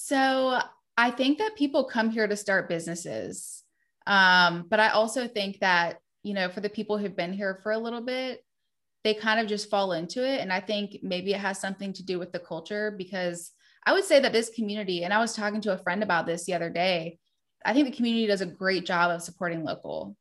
[0.00, 0.60] so
[0.96, 3.64] I think that people come here to start businesses.
[4.06, 7.72] Um, but I also think that, you know, for the people who've been here for
[7.72, 8.44] a little bit,
[9.02, 10.40] they kind of just fall into it.
[10.40, 13.50] And I think maybe it has something to do with the culture because
[13.86, 16.44] I would say that this community, and I was talking to a friend about this
[16.44, 17.18] the other day,
[17.64, 20.16] I think the community does a great job of supporting local.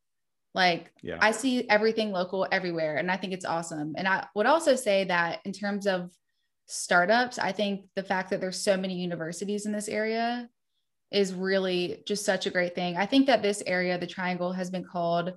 [0.55, 1.19] Like yeah.
[1.21, 3.93] I see everything local everywhere, and I think it's awesome.
[3.95, 6.09] And I would also say that in terms of
[6.67, 10.49] startups, I think the fact that there's so many universities in this area
[11.11, 12.97] is really just such a great thing.
[12.97, 15.33] I think that this area, the Triangle, has been called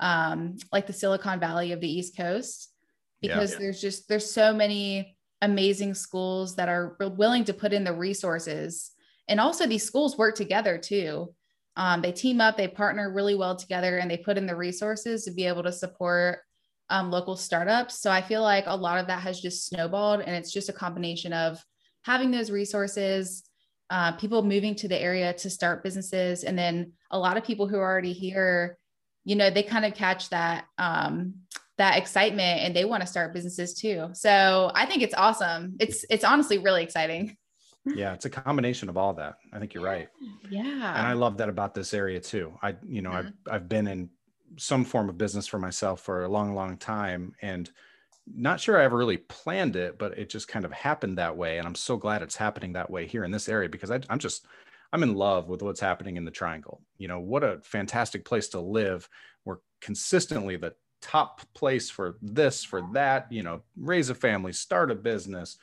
[0.00, 2.72] um, like the Silicon Valley of the East Coast
[3.20, 3.58] because yeah.
[3.60, 8.90] there's just there's so many amazing schools that are willing to put in the resources,
[9.28, 11.32] and also these schools work together too.
[11.76, 15.24] Um, they team up, they partner really well together, and they put in the resources
[15.24, 16.40] to be able to support
[16.92, 18.00] um, local startups.
[18.00, 20.74] So I feel like a lot of that has just snowballed, and it's just a
[20.74, 21.58] combination of
[22.02, 23.44] having those resources,
[23.88, 27.66] uh, people moving to the area to start businesses, and then a lot of people
[27.66, 28.78] who are already here,
[29.24, 31.34] you know, they kind of catch that um,
[31.78, 34.10] that excitement and they want to start businesses too.
[34.12, 35.76] So I think it's awesome.
[35.80, 37.36] It's it's honestly really exciting.
[37.96, 40.06] yeah it's a combination of all that i think you're right
[40.50, 43.26] yeah and i love that about this area too i you know mm-hmm.
[43.48, 44.08] i've i've been in
[44.56, 47.34] some form of business for myself for a long, long time.
[47.42, 47.70] And
[48.32, 51.58] not sure I ever really planned it, but it just kind of happened that way.
[51.58, 54.18] And I'm so glad it's happening that way here in this area because I, am
[54.18, 54.46] just,
[54.92, 56.82] I'm in love with what's happening in the Triangle.
[56.98, 59.08] You know, what a fantastic place to live.
[59.44, 63.30] We're consistently the top place for this, for that.
[63.30, 65.56] You know, raise a family, start a business,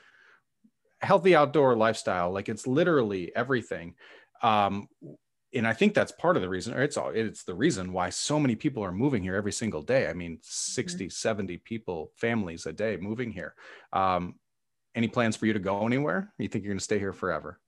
[1.02, 2.32] healthy outdoor lifestyle.
[2.32, 3.95] Like it's literally everything.
[4.41, 4.89] Um,
[5.54, 8.10] and I think that's part of the reason, or it's all, it's the reason why
[8.10, 10.08] so many people are moving here every single day.
[10.08, 11.10] I mean, 60, mm-hmm.
[11.10, 13.56] 70 people, families a day moving here.
[13.92, 14.36] Um,
[14.96, 16.34] any plans for you to go anywhere?
[16.38, 17.60] you think you're going to stay here forever?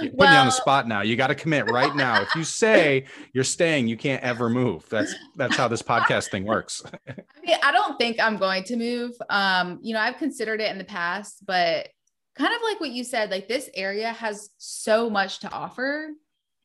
[0.00, 1.02] Put well, me on the spot now.
[1.02, 2.22] You got to commit right now.
[2.22, 4.88] If you say you're staying, you can't ever move.
[4.88, 6.82] That's that's how this podcast thing works.
[7.08, 9.12] I mean, I don't think I'm going to move.
[9.30, 11.88] Um, you know, I've considered it in the past, but
[12.36, 16.10] kind of like what you said, like this area has so much to offer.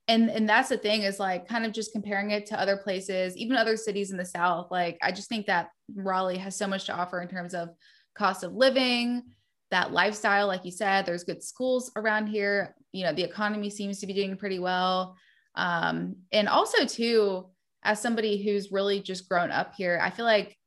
[0.07, 3.37] And and that's the thing is like kind of just comparing it to other places,
[3.37, 4.71] even other cities in the south.
[4.71, 7.69] Like I just think that Raleigh has so much to offer in terms of
[8.15, 9.23] cost of living,
[9.71, 13.99] that lifestyle like you said there's good schools around here you know the economy seems
[13.99, 15.15] to be doing pretty well
[15.55, 17.45] um, and also too
[17.83, 20.57] as somebody who's really just grown up here i feel like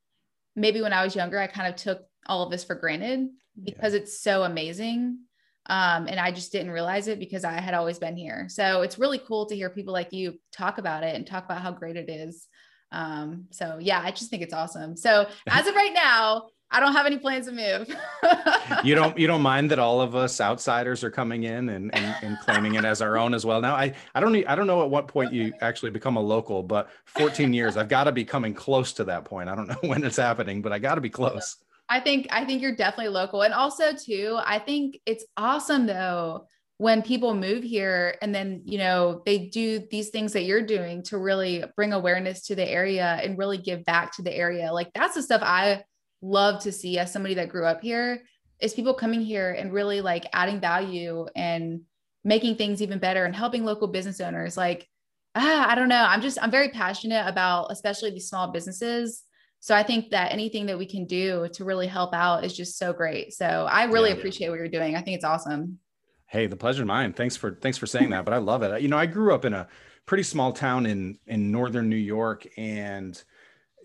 [0.56, 3.28] maybe when i was younger i kind of took all of this for granted
[3.62, 4.00] because yeah.
[4.00, 5.18] it's so amazing
[5.66, 8.98] um, and i just didn't realize it because i had always been here so it's
[8.98, 11.96] really cool to hear people like you talk about it and talk about how great
[11.96, 12.48] it is
[12.92, 16.94] um, so yeah i just think it's awesome so as of right now I don't
[16.94, 17.94] have any plans to move.
[18.84, 22.16] you don't you don't mind that all of us outsiders are coming in and, and,
[22.22, 23.60] and claiming it as our own as well.
[23.60, 26.62] Now I I don't I don't know at what point you actually become a local,
[26.62, 29.50] but 14 years I've got to be coming close to that point.
[29.50, 31.56] I don't know when it's happening, but I got to be close.
[31.92, 33.42] I think I think you're definitely local.
[33.42, 36.46] And also too, I think it's awesome though
[36.78, 41.02] when people move here and then you know they do these things that you're doing
[41.02, 44.72] to really bring awareness to the area and really give back to the area.
[44.72, 45.84] Like that's the stuff i
[46.22, 48.22] love to see as somebody that grew up here
[48.60, 51.82] is people coming here and really like adding value and
[52.24, 54.56] making things even better and helping local business owners.
[54.56, 54.88] Like
[55.34, 56.06] ah, i don't know.
[56.08, 59.24] I'm just i'm very passionate about especially these small businesses
[59.62, 62.76] so i think that anything that we can do to really help out is just
[62.76, 64.50] so great so i really yeah, appreciate yeah.
[64.50, 65.78] what you're doing i think it's awesome
[66.26, 68.88] hey the pleasure mine thanks for thanks for saying that but i love it you
[68.88, 69.66] know i grew up in a
[70.04, 73.22] pretty small town in in northern new york and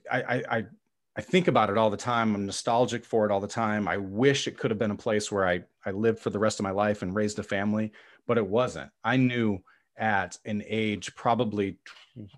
[0.10, 0.66] I, I,
[1.18, 2.36] I think about it all the time.
[2.36, 3.88] I'm nostalgic for it all the time.
[3.88, 6.60] I wish it could have been a place where I, I lived for the rest
[6.60, 7.92] of my life and raised a family,
[8.28, 8.92] but it wasn't.
[9.04, 9.60] I knew
[9.98, 11.78] at an age probably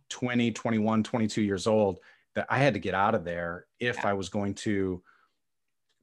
[0.07, 1.99] 20, 21, 22 years old
[2.39, 4.07] that I had to get out of there if yeah.
[4.07, 5.03] I was going to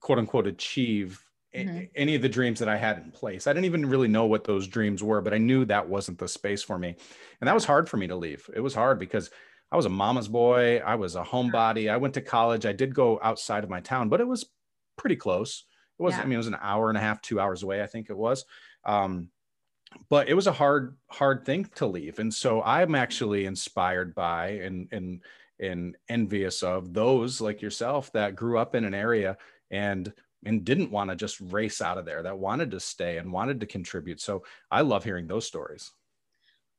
[0.00, 1.78] quote unquote achieve mm-hmm.
[1.78, 3.46] a- any of the dreams that I had in place.
[3.46, 6.28] I didn't even really know what those dreams were, but I knew that wasn't the
[6.28, 6.94] space for me.
[7.40, 8.50] And that was hard for me to leave.
[8.54, 9.30] It was hard because
[9.72, 10.82] I was a mama's boy.
[10.84, 11.90] I was a homebody.
[11.90, 12.66] I went to college.
[12.66, 14.44] I did go outside of my town, but it was
[14.98, 15.64] pretty close.
[15.98, 16.20] It was, yeah.
[16.20, 18.16] I mean, it was an hour and a half, two hours away, I think it
[18.16, 18.44] was.
[18.84, 19.30] Um,
[20.10, 22.18] but it was a hard, hard thing to leave.
[22.18, 25.22] And so I'm actually inspired by and, and,
[25.60, 29.36] and envious of those like yourself that grew up in an area
[29.70, 30.12] and
[30.44, 33.60] and didn't want to just race out of there that wanted to stay and wanted
[33.60, 35.92] to contribute so i love hearing those stories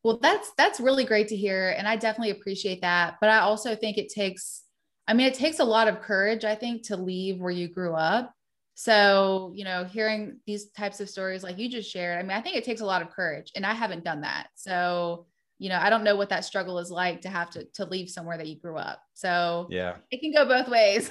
[0.07, 3.15] well, that's that's really great to hear, and I definitely appreciate that.
[3.19, 4.63] But I also think it takes,
[5.05, 7.93] I mean, it takes a lot of courage, I think, to leave where you grew
[7.93, 8.33] up.
[8.75, 12.41] So, you know, hearing these types of stories like you just shared, I mean, I
[12.41, 14.47] think it takes a lot of courage, and I haven't done that.
[14.55, 15.25] So,
[15.59, 18.09] you know, I don't know what that struggle is like to have to to leave
[18.09, 19.01] somewhere that you grew up.
[19.13, 21.09] So, yeah, it can go both ways.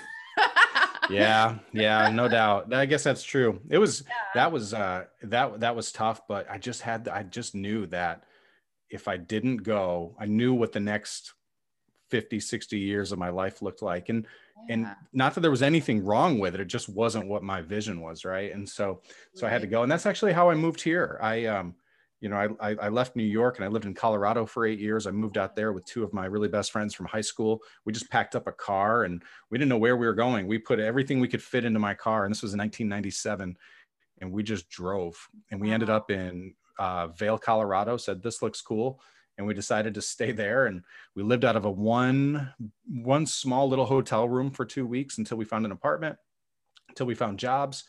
[1.11, 2.73] yeah, yeah, no doubt.
[2.73, 3.61] I guess that's true.
[3.69, 4.15] It was yeah.
[4.35, 8.25] that was uh that that was tough, but I just had I just knew that
[8.89, 11.33] if I didn't go, I knew what the next
[12.11, 14.09] 50, 60 years of my life looked like.
[14.11, 14.27] And
[14.69, 14.75] yeah.
[14.75, 18.01] and not that there was anything wrong with it, it just wasn't what my vision
[18.01, 18.53] was, right?
[18.55, 19.01] And so
[19.35, 19.51] so right.
[19.51, 19.83] I had to go.
[19.83, 21.19] And that's actually how I moved here.
[21.21, 21.75] I um
[22.21, 25.07] you know, I, I left New York and I lived in Colorado for eight years.
[25.07, 27.61] I moved out there with two of my really best friends from high school.
[27.85, 30.47] We just packed up a car and we didn't know where we were going.
[30.47, 33.57] We put everything we could fit into my car, and this was in 1997,
[34.21, 35.17] and we just drove.
[35.51, 39.01] And we ended up in uh, Vail, Colorado, said this looks cool,
[39.37, 40.67] and we decided to stay there.
[40.67, 40.83] And
[41.15, 42.53] we lived out of a one
[42.87, 46.17] one small little hotel room for two weeks until we found an apartment,
[46.89, 47.85] until we found jobs.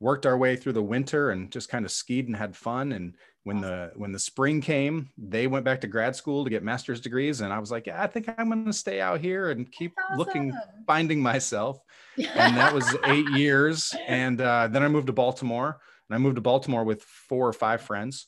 [0.00, 2.92] Worked our way through the winter and just kind of skied and had fun.
[2.92, 3.16] And
[3.48, 7.00] when the when the spring came, they went back to grad school to get master's
[7.00, 9.72] degrees, and I was like, yeah, I think I'm going to stay out here and
[9.72, 10.18] keep awesome.
[10.18, 10.52] looking,
[10.86, 11.80] finding myself.
[12.34, 13.94] and that was eight years.
[14.06, 17.54] And uh, then I moved to Baltimore and I moved to Baltimore with four or
[17.54, 18.26] five friends,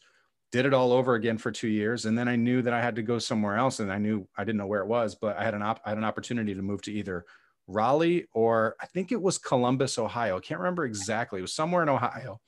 [0.52, 2.06] did it all over again for two years.
[2.06, 3.80] And then I knew that I had to go somewhere else.
[3.80, 5.90] And I knew I didn't know where it was, but I had an, op- I
[5.90, 7.26] had an opportunity to move to either
[7.66, 10.38] Raleigh or I think it was Columbus, Ohio.
[10.38, 11.40] I can't remember exactly.
[11.40, 12.40] It was somewhere in Ohio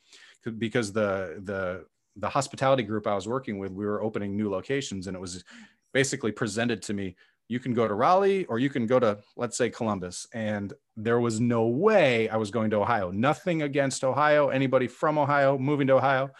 [0.58, 1.84] because the, the,
[2.16, 5.44] the hospitality group I was working with, we were opening new locations, and it was
[5.92, 7.16] basically presented to me.
[7.48, 10.26] You can go to Raleigh or you can go to, let's say, Columbus.
[10.32, 13.10] And there was no way I was going to Ohio.
[13.10, 16.30] Nothing against Ohio, anybody from Ohio moving to Ohio,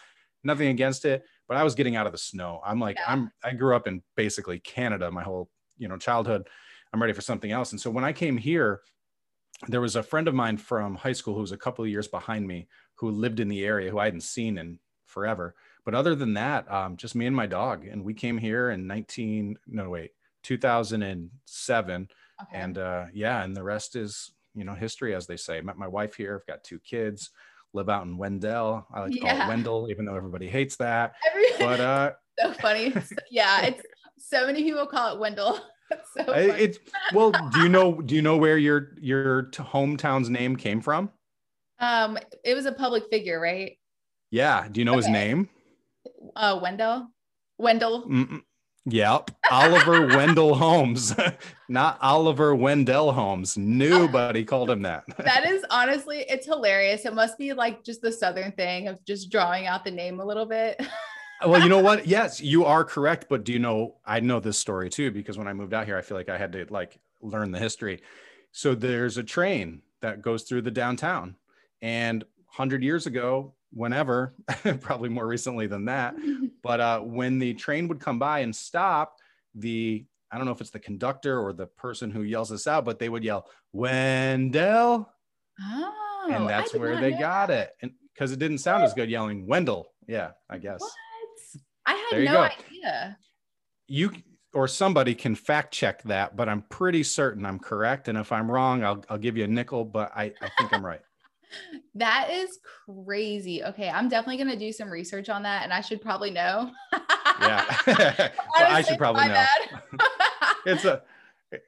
[0.43, 1.23] nothing against it.
[1.47, 2.61] But I was getting out of the snow.
[2.65, 3.05] I'm like, Yeah.
[3.07, 6.47] I'm, I grew up in basically Canada my whole, you know, childhood.
[6.93, 7.71] I'm ready for something else.
[7.73, 8.81] And so when I came here,
[9.67, 12.07] there was a friend of mine from high school who was a couple of years
[12.07, 14.79] behind me who lived in the area who I hadn't seen in
[15.13, 15.55] forever.
[15.85, 17.85] But other than that, um, just me and my dog.
[17.87, 20.11] And we came here in 19, no, wait,
[20.43, 22.07] 2007.
[22.41, 22.57] Okay.
[22.57, 25.61] And uh, yeah, and the rest is, you know, history, as they say.
[25.61, 26.35] Met my wife here.
[26.41, 27.29] I've got two kids,
[27.73, 28.87] live out in Wendell.
[28.93, 31.13] I like to call it Wendell, even though everybody hates that.
[31.29, 32.93] Every, But uh, so funny.
[33.29, 33.83] yeah, it's
[34.17, 35.59] so many people call it Wendell.
[36.17, 36.79] So I- it's
[37.13, 37.29] well.
[37.51, 38.01] Do you know?
[38.01, 41.11] Do you know where your your t- hometown's name came from?
[41.77, 43.77] um, it was a public figure, right?
[44.33, 44.67] Yeah.
[44.67, 45.47] Do you know his name?
[46.35, 47.07] Uh, Wendell.
[47.59, 48.09] Wendell.
[48.09, 48.41] Mm-mm.
[48.85, 49.29] Yep.
[49.51, 51.13] Oliver Wendell Holmes,
[51.69, 53.55] not Oliver Wendell Holmes.
[53.59, 55.03] Nobody called him that.
[55.19, 57.05] That is honestly, it's hilarious.
[57.05, 60.25] It must be like just the southern thing of just drawing out the name a
[60.25, 60.81] little bit.
[61.45, 62.07] well, you know what?
[62.07, 63.27] Yes, you are correct.
[63.29, 63.97] But do you know?
[64.03, 66.39] I know this story too because when I moved out here, I feel like I
[66.39, 68.01] had to like learn the history.
[68.51, 71.35] So there's a train that goes through the downtown,
[71.83, 74.35] and hundred years ago, whenever,
[74.81, 76.15] probably more recently than that,
[76.63, 79.15] but uh, when the train would come by and stop,
[79.55, 82.85] the I don't know if it's the conductor or the person who yells this out,
[82.85, 85.09] but they would yell Wendell,
[85.61, 87.67] Oh, and that's where they got that.
[87.67, 89.87] it, and because it didn't sound as good yelling Wendell.
[90.07, 90.91] Yeah, I guess What?
[91.85, 92.41] I had no go.
[92.43, 93.17] idea.
[93.87, 94.11] you
[94.53, 98.07] or somebody can fact check that, but I'm pretty certain I'm correct.
[98.07, 100.85] And if I'm wrong, I'll I'll give you a nickel, but I, I think I'm
[100.85, 101.01] right.
[101.95, 103.63] That is crazy.
[103.63, 106.71] Okay, I'm definitely gonna do some research on that, and I should probably know.
[107.41, 109.45] Yeah, Well, I should probably know.
[110.67, 111.01] it's a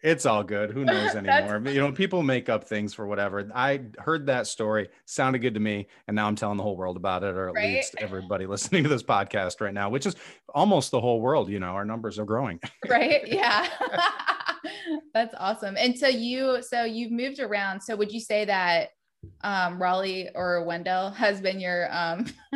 [0.04, 3.82] it's all good who knows anymore you know people make up things for whatever i
[3.98, 7.24] heard that story sounded good to me and now i'm telling the whole world about
[7.24, 7.76] it or at Right?
[7.78, 10.16] least everybody listening to this podcast right now which is
[10.54, 13.28] almost the whole world you know our numbers are growing right?
[13.28, 13.68] Yeah.
[15.14, 15.78] That's awesome.
[15.78, 17.82] And so you, so you've moved around.
[17.82, 18.90] So would you say that
[19.42, 22.26] um, Raleigh or Wendell has been your um,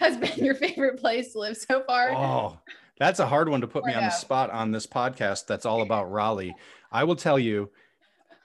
[0.00, 2.12] has been your favorite place to live so far?
[2.12, 2.58] oh
[2.98, 5.82] that's a hard one to put me on the spot on this podcast that's all
[5.82, 6.54] about raleigh
[6.90, 7.70] i will tell you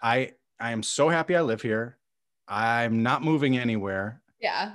[0.03, 0.29] i
[0.59, 1.97] i am so happy i live here
[2.49, 4.73] i'm not moving anywhere Yeah.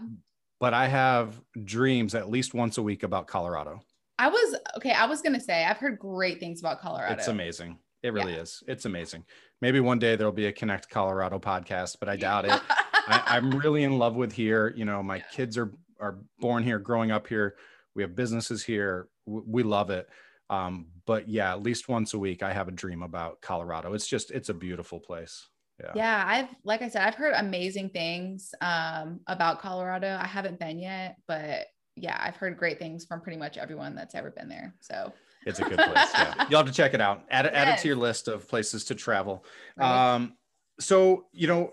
[0.60, 3.82] but i have dreams at least once a week about colorado
[4.18, 4.92] I was okay.
[4.92, 7.12] I was gonna say I've heard great things about Colorado.
[7.12, 7.78] It's amazing.
[8.02, 8.62] It really is.
[8.66, 9.24] It's amazing.
[9.62, 12.60] Maybe one day there'll be a Connect Colorado podcast, but I doubt it.
[13.08, 14.72] I, I'm really in love with here.
[14.76, 17.56] You know, my kids are are born here, growing up here.
[17.94, 19.08] We have businesses here.
[19.24, 20.08] We love it.
[20.50, 23.94] Um, but yeah, at least once a week, I have a dream about Colorado.
[23.94, 25.48] It's just, it's a beautiful place.
[25.80, 25.92] Yeah.
[25.94, 30.18] yeah, I've like I said, I've heard amazing things um, about Colorado.
[30.20, 31.66] I haven't been yet, but
[31.96, 34.74] yeah, I've heard great things from pretty much everyone that's ever been there.
[34.80, 35.12] So
[35.46, 36.08] It's a good place.
[36.12, 36.46] Yeah.
[36.50, 37.24] You'll have to check it out.
[37.30, 39.44] Add it, add it to your list of places to travel.
[39.76, 40.14] right?
[40.14, 40.34] Um,
[40.78, 41.72] so you know,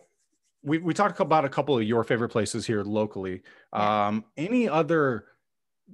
[0.63, 3.41] we we talked about a couple of your favorite places here locally.
[3.73, 4.07] Yeah.
[4.07, 5.25] Um, any other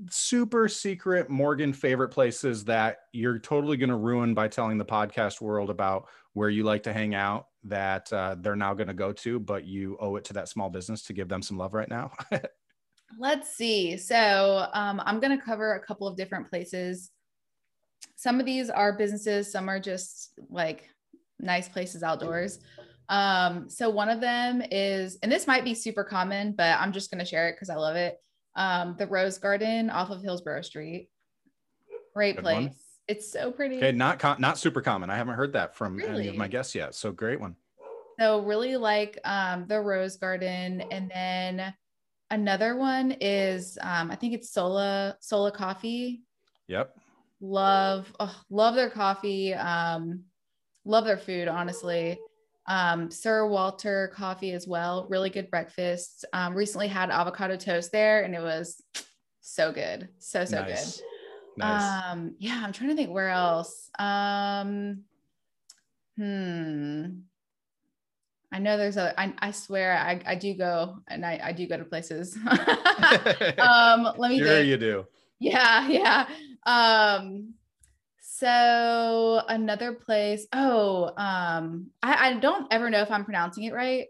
[0.10, 5.42] super secret Morgan favorite places that you're totally going to ruin by telling the podcast
[5.42, 9.12] world about where you like to hang out that uh, they're now going to go
[9.12, 11.90] to, but you owe it to that small business to give them some love right
[11.90, 12.12] now?
[13.20, 13.98] Let's see.
[13.98, 17.12] So um, I'm going to cover a couple of different places.
[18.16, 20.90] Some of these are businesses, some are just like
[21.40, 22.60] nice places outdoors.
[23.08, 27.10] Um, so one of them is, and this might be super common, but I'm just
[27.12, 28.18] going to share it because I love it.
[28.56, 31.10] Um, the Rose Garden off of Hillsborough Street.
[32.14, 32.56] Great Good place.
[32.56, 32.76] one.
[33.08, 33.78] It's so pretty.
[33.78, 35.10] okay, not com- not super common.
[35.10, 36.94] I haven't heard that from any of my guests yet.
[36.94, 37.56] So great one.
[38.20, 41.74] So really like um, the Rose Garden, and then
[42.30, 46.22] another one is um, I think it's Sola Sola Coffee.
[46.68, 46.99] Yep.
[47.42, 49.54] Love oh, love their coffee.
[49.54, 50.24] Um,
[50.86, 52.20] love their food, honestly.
[52.68, 55.08] Um, Sir Walter Coffee as well.
[55.10, 56.26] Really good breakfast.
[56.34, 58.82] Um, recently had avocado toast there, and it was
[59.42, 60.98] so good, so so nice.
[60.98, 61.06] good.
[61.58, 62.04] Nice.
[62.06, 63.90] Um, yeah, I'm trying to think where else.
[63.98, 65.04] Um,
[66.16, 67.06] hmm.
[68.52, 69.20] I know there's a.
[69.20, 72.36] I, I swear I, I do go and I, I do go to places.
[73.58, 74.68] um, let me Sure think.
[74.68, 75.06] you do.
[75.40, 76.28] Yeah, yeah.
[76.66, 77.54] Um,
[78.22, 80.48] so another place.
[80.54, 84.08] Oh, um, I, I don't ever know if I'm pronouncing it right.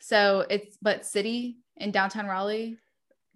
[0.00, 2.78] So it's but city in downtown Raleigh.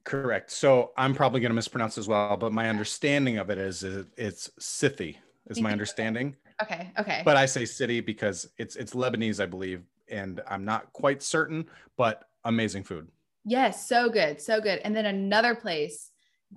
[0.05, 0.51] Correct.
[0.51, 4.51] So I'm probably going to mispronounce as well, but my understanding of it is it's
[4.61, 5.16] Sitti
[5.49, 6.37] is my understanding.
[6.62, 6.91] Okay.
[6.99, 7.22] Okay.
[7.24, 11.66] But I say city because it's it's Lebanese, I believe, and I'm not quite certain,
[11.97, 13.09] but amazing food.
[13.45, 14.80] Yes, so good, so good.
[14.80, 16.11] And then another place,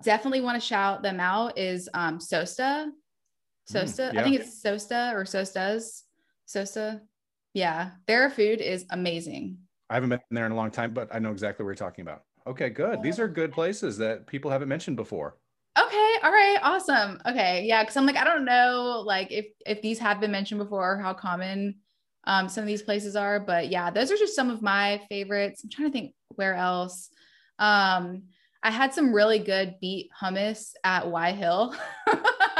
[0.03, 2.89] definitely want to shout them out is um Sosta.
[3.69, 4.09] Sosta.
[4.09, 4.19] Mm, yeah.
[4.19, 6.03] I think it's Sosta or Sostas.
[6.47, 7.01] Sosta.
[7.53, 9.57] Yeah, their food is amazing.
[9.89, 12.03] I haven't been there in a long time, but I know exactly what you're talking
[12.03, 12.23] about.
[12.47, 13.01] Okay, good.
[13.01, 15.37] These are good places that people haven't mentioned before.
[15.77, 17.19] Okay, all right, awesome.
[17.25, 20.59] Okay, yeah, because I'm like, I don't know, like if if these have been mentioned
[20.59, 21.75] before, how common
[22.25, 25.63] um, some of these places are, but yeah, those are just some of my favorites.
[25.63, 27.09] I'm trying to think where else.
[27.59, 28.23] Um,
[28.61, 31.75] I had some really good beet hummus at Wye Hill.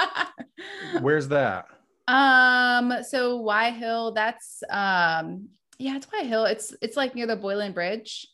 [1.02, 1.66] Where's that?
[2.08, 6.46] Um, so Wye Hill, that's um, yeah, it's Wye Hill.
[6.46, 8.28] It's it's like near the Boylan Bridge.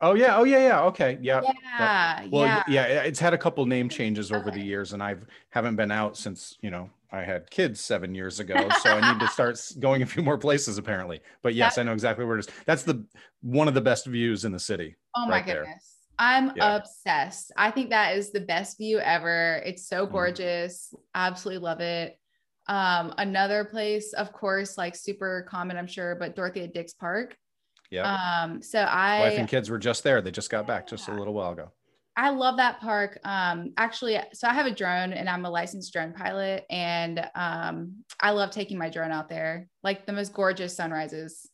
[0.00, 0.36] Oh yeah.
[0.36, 0.58] Oh yeah.
[0.58, 0.82] Yeah.
[0.82, 1.18] Okay.
[1.22, 1.40] Yeah.
[1.42, 2.26] Yeah.
[2.30, 2.62] Well, yeah.
[2.68, 3.02] yeah.
[3.02, 4.58] It's had a couple name changes over okay.
[4.58, 8.40] the years, and I've haven't been out since you know I had kids seven years
[8.40, 11.20] ago, so I need to start going a few more places apparently.
[11.42, 12.48] But yes, that, I know exactly where it is.
[12.66, 13.04] That's the
[13.40, 14.96] one of the best views in the city.
[15.16, 15.64] Oh my goodness.
[15.64, 15.93] There.
[16.18, 16.76] I'm yeah.
[16.76, 17.52] obsessed.
[17.56, 19.62] I think that is the best view ever.
[19.64, 20.12] It's so mm-hmm.
[20.12, 20.92] gorgeous.
[20.94, 21.00] Mm.
[21.14, 22.18] Absolutely love it.
[22.66, 27.36] Um, another place, of course, like super common, I'm sure, but Dorothea Dix Park.
[27.90, 28.42] Yeah.
[28.42, 30.22] Um, so I wife and kids were just there.
[30.22, 31.72] They just got back just a little while ago.
[32.16, 33.18] I love that park.
[33.24, 38.04] Um, actually, so I have a drone and I'm a licensed drone pilot, and um,
[38.20, 39.68] I love taking my drone out there.
[39.82, 41.48] Like the most gorgeous sunrises.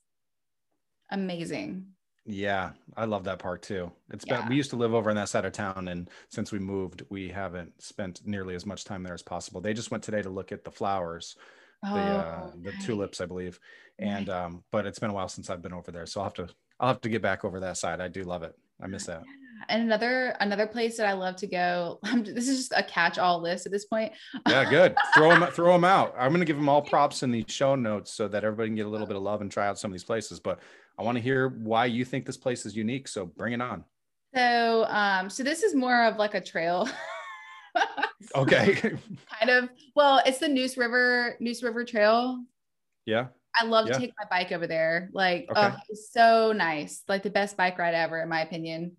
[1.11, 1.87] Amazing.
[2.31, 3.91] Yeah, I love that park too.
[4.13, 4.41] It's yeah.
[4.41, 7.03] been we used to live over on that side of town, and since we moved,
[7.09, 9.61] we haven't spent nearly as much time there as possible.
[9.61, 11.37] They just went today to look at the flowers,
[11.85, 13.59] oh, the uh, the tulips, I believe,
[13.99, 16.35] and um, but it's been a while since I've been over there, so I'll have
[16.35, 18.01] to I'll have to get back over that side.
[18.01, 18.57] I do love it.
[18.83, 19.23] I miss that.
[19.69, 21.99] And another another place that I love to go.
[22.25, 24.13] this is just a catch-all list at this point.
[24.49, 24.97] yeah, good.
[25.15, 26.15] Throw them throw them out.
[26.17, 28.77] I'm going to give them all props in the show notes so that everybody can
[28.77, 30.41] get a little bit of love and try out some of these places.
[30.41, 30.61] But
[31.01, 33.09] I want to hear why you think this place is unique.
[33.09, 33.85] So bring it on.
[34.37, 36.87] So, um, so this is more of like a trail.
[38.37, 38.75] okay.
[38.75, 39.71] kind of.
[39.97, 42.45] Well, it's the Neuse River Neuse River Trail.
[43.07, 43.29] Yeah.
[43.59, 43.95] I love yeah.
[43.95, 45.09] to take my bike over there.
[45.15, 45.71] Like, okay.
[45.73, 47.03] oh, it's so nice.
[47.09, 48.93] Like the best bike ride ever, in my opinion.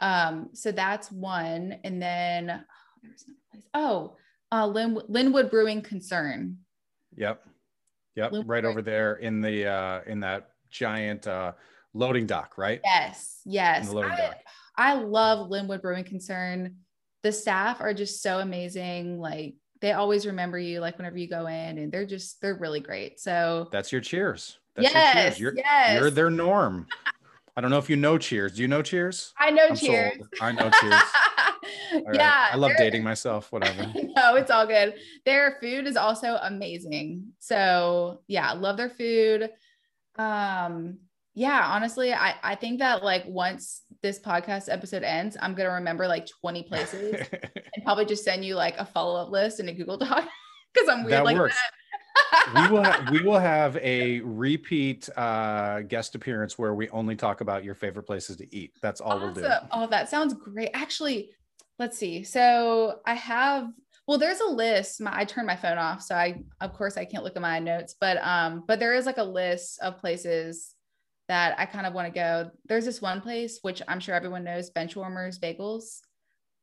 [0.00, 1.78] Um, so that's one.
[1.84, 2.64] And then oh,
[3.00, 3.64] there was another place.
[3.74, 4.16] Oh,
[4.50, 6.58] uh, Lin- Lynwood Brewing Concern.
[7.16, 7.46] Yep.
[8.16, 8.32] Yep.
[8.32, 11.52] Lynwood right over there in the uh in that giant uh
[11.94, 12.80] loading dock, right?
[12.84, 13.40] Yes.
[13.44, 13.94] Yes.
[13.94, 14.34] I,
[14.76, 16.76] I love Lynwood Brewing Concern.
[17.22, 19.18] The staff are just so amazing.
[19.20, 19.54] Like
[19.84, 23.20] they always remember you like whenever you go in and they're just they're really great
[23.20, 26.00] so that's your cheers that's yes, your cheers you're, yes.
[26.00, 26.86] you're their norm
[27.56, 30.16] i don't know if you know cheers do you know cheers i know I'm cheers
[30.16, 30.28] sold.
[30.40, 33.82] i know cheers yeah i love dating myself whatever
[34.16, 34.94] no it's all good
[35.26, 39.50] their food is also amazing so yeah love their food
[40.18, 40.98] um
[41.34, 46.06] yeah honestly i i think that like once this podcast episode ends i'm gonna remember
[46.06, 49.96] like 20 places and probably just send you like a follow-up list in a google
[49.96, 50.28] doc
[50.72, 51.56] because i'm weird that like works.
[51.56, 51.72] that
[52.54, 57.40] we will ha- we will have a repeat uh, guest appearance where we only talk
[57.40, 58.72] about your favorite places to eat.
[58.82, 59.34] That's all awesome.
[59.34, 59.66] we'll do.
[59.72, 60.70] Oh, that sounds great.
[60.74, 61.30] Actually,
[61.78, 62.22] let's see.
[62.22, 63.70] So I have
[64.06, 65.00] well, there's a list.
[65.00, 67.58] My, I turned my phone off, so I of course I can't look at my
[67.58, 70.74] notes, but um, but there is like a list of places
[71.28, 72.50] that I kind of want to go.
[72.66, 76.00] There's this one place which I'm sure everyone knows, Benchwarmers Bagels.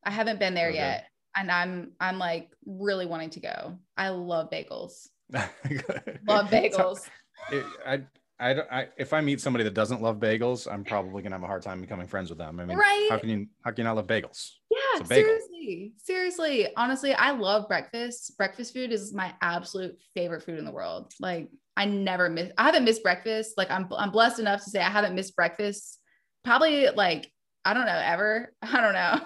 [0.05, 0.77] I haven't been there okay.
[0.77, 3.77] yet, and I'm I'm like really wanting to go.
[3.97, 5.07] I love bagels.
[5.33, 5.49] love
[6.49, 7.09] bagels.
[7.51, 8.01] It, I
[8.39, 8.71] I don't.
[8.71, 11.61] I, if I meet somebody that doesn't love bagels, I'm probably gonna have a hard
[11.63, 12.59] time becoming friends with them.
[12.59, 13.07] I mean, right?
[13.09, 14.51] How can you how can you not love bagels?
[14.95, 16.67] Yeah, seriously, seriously.
[16.75, 18.37] Honestly, I love breakfast.
[18.37, 21.13] Breakfast food is my absolute favorite food in the world.
[21.19, 22.51] Like I never miss.
[22.57, 23.53] I haven't missed breakfast.
[23.57, 25.99] Like I'm I'm blessed enough to say I haven't missed breakfast.
[26.43, 27.31] Probably like
[27.65, 28.53] I don't know ever.
[28.61, 29.21] I don't know.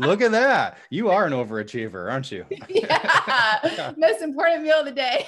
[0.06, 0.78] Look at that.
[0.90, 2.46] You are an overachiever, aren't you?
[2.68, 3.92] yeah.
[3.96, 5.26] Most important meal of the day.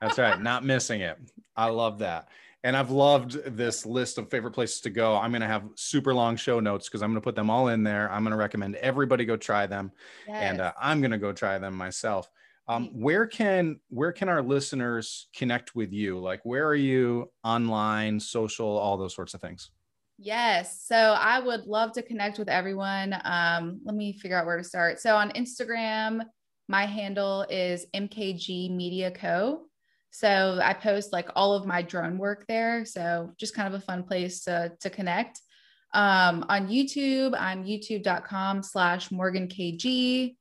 [0.00, 0.40] That's right.
[0.40, 1.18] Not missing it.
[1.56, 2.28] I love that.
[2.64, 5.16] And I've loved this list of favorite places to go.
[5.16, 7.68] I'm going to have super long show notes because I'm going to put them all
[7.68, 8.10] in there.
[8.10, 9.92] I'm going to recommend everybody go try them,
[10.26, 10.36] yes.
[10.42, 12.28] and uh, I'm going to go try them myself.
[12.66, 16.18] Um, where can where can our listeners connect with you?
[16.18, 19.70] Like, where are you online, social, all those sorts of things?
[20.18, 20.82] Yes.
[20.84, 23.14] So I would love to connect with everyone.
[23.24, 25.00] Um, let me figure out where to start.
[25.00, 26.22] So on Instagram,
[26.68, 29.67] my handle is MKG Media Co.
[30.10, 32.84] So I post like all of my drone work there.
[32.84, 35.40] So just kind of a fun place to, to connect.
[35.94, 40.34] Um, on YouTube, I'm youtube.com slash morgankg.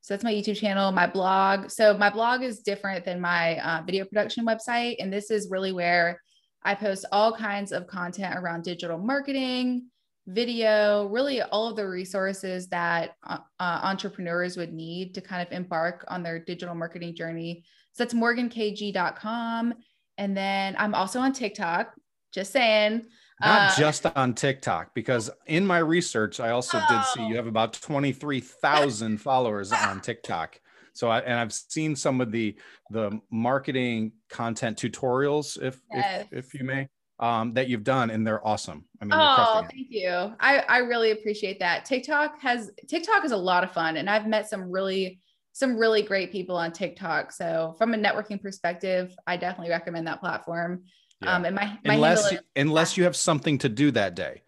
[0.00, 1.70] So that's my YouTube channel, my blog.
[1.70, 4.96] So my blog is different than my uh, video production website.
[5.00, 6.20] And this is really where
[6.62, 9.86] I post all kinds of content around digital marketing,
[10.28, 15.52] video, really all of the resources that uh, uh, entrepreneurs would need to kind of
[15.52, 17.64] embark on their digital marketing journey.
[17.92, 19.74] So that's morgankg.com.
[20.18, 21.94] And then I'm also on TikTok,
[22.32, 23.06] just saying.
[23.40, 26.86] Not uh, just on TikTok, because in my research, I also oh.
[26.90, 27.36] did see you oh.
[27.36, 30.60] have about 23,000 followers on TikTok.
[30.92, 32.56] So I, and I've seen some of the
[32.90, 36.26] the marketing content tutorials, if yes.
[36.32, 36.88] if, if you may,
[37.20, 38.84] um, that you've done, and they're awesome.
[39.00, 40.10] I mean, oh, thank you.
[40.40, 41.84] I I really appreciate that.
[41.84, 45.20] TikTok has TikTok is a lot of fun, and I've met some really
[45.52, 47.32] some really great people on TikTok.
[47.32, 50.84] So from a networking perspective, I definitely recommend that platform.
[51.20, 51.34] Yeah.
[51.34, 54.42] Um, and my, my unless is, unless you have something to do that day,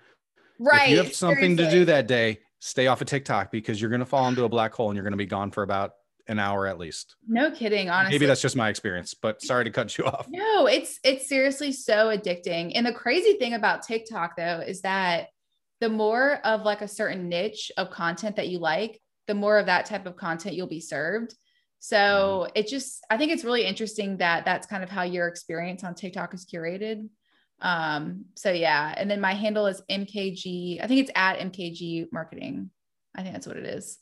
[0.60, 0.84] right?
[0.84, 1.64] If you have something seriously.
[1.64, 4.48] to do that day, stay off of TikTok because you're going to fall into a
[4.48, 5.92] black hole and you're going to be gone for about
[6.30, 7.16] an hour at least.
[7.26, 8.14] No kidding, honestly.
[8.14, 10.28] Maybe that's just my experience, but sorry to cut you off.
[10.30, 12.72] No, it's it's seriously so addicting.
[12.76, 15.28] And the crazy thing about TikTok though is that
[15.80, 19.66] the more of like a certain niche of content that you like, the more of
[19.66, 21.34] that type of content you'll be served.
[21.80, 21.96] So
[22.46, 22.52] mm-hmm.
[22.54, 25.94] it just I think it's really interesting that that's kind of how your experience on
[25.94, 27.08] TikTok is curated.
[27.60, 30.82] Um so yeah, and then my handle is MKG.
[30.82, 32.70] I think it's at MKG marketing.
[33.16, 33.98] I think that's what it is.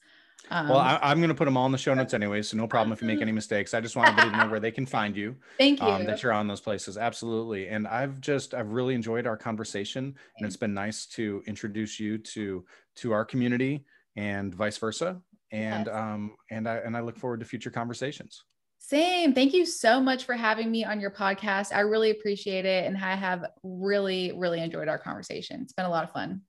[0.51, 2.57] Um, well, I, am going to put them all in the show notes anyway, so
[2.57, 3.75] no problem if you make any mistakes.
[3.75, 5.37] I just want everybody to know where they can find you.
[5.59, 5.87] Thank you.
[5.87, 7.69] Um, that you're on those places, absolutely.
[7.69, 12.19] And I've just I've really enjoyed our conversation, and it's been nice to introduce you
[12.19, 12.65] to
[12.97, 13.85] to our community
[14.17, 15.21] and vice versa.
[15.51, 15.95] And yes.
[15.95, 18.45] um and I and I look forward to future conversations.
[18.79, 19.35] Same.
[19.35, 21.75] Thank you so much for having me on your podcast.
[21.75, 25.61] I really appreciate it, and I have really really enjoyed our conversation.
[25.63, 26.43] It's been a lot of fun.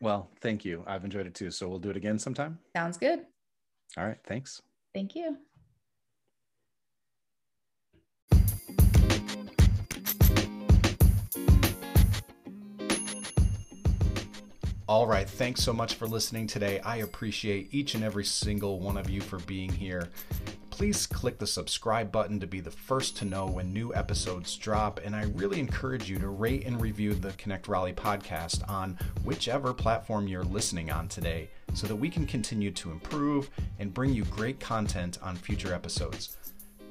[0.00, 0.82] Well, thank you.
[0.86, 1.50] I've enjoyed it too.
[1.50, 2.58] So we'll do it again sometime.
[2.74, 3.20] Sounds good.
[3.96, 4.18] All right.
[4.24, 4.62] Thanks.
[4.94, 5.36] Thank you.
[14.88, 15.28] All right.
[15.28, 16.80] Thanks so much for listening today.
[16.80, 20.10] I appreciate each and every single one of you for being here
[20.82, 24.98] please click the subscribe button to be the first to know when new episodes drop.
[25.04, 29.74] And I really encourage you to rate and review the Connect Raleigh podcast on whichever
[29.74, 34.24] platform you're listening on today so that we can continue to improve and bring you
[34.24, 36.36] great content on future episodes.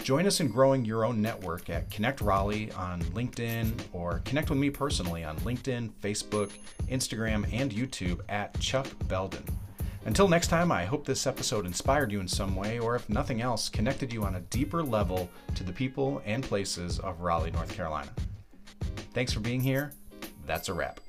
[0.04, 4.58] Join us in growing your own network at Connect Raleigh on LinkedIn or connect with
[4.58, 6.50] me personally on LinkedIn, Facebook,
[6.88, 9.44] Instagram, and YouTube at Chuck Belden.
[10.06, 13.42] Until next time, I hope this episode inspired you in some way, or if nothing
[13.42, 17.72] else, connected you on a deeper level to the people and places of Raleigh, North
[17.72, 18.10] Carolina.
[19.14, 19.92] Thanks for being here.
[20.48, 21.00] That's a wrap.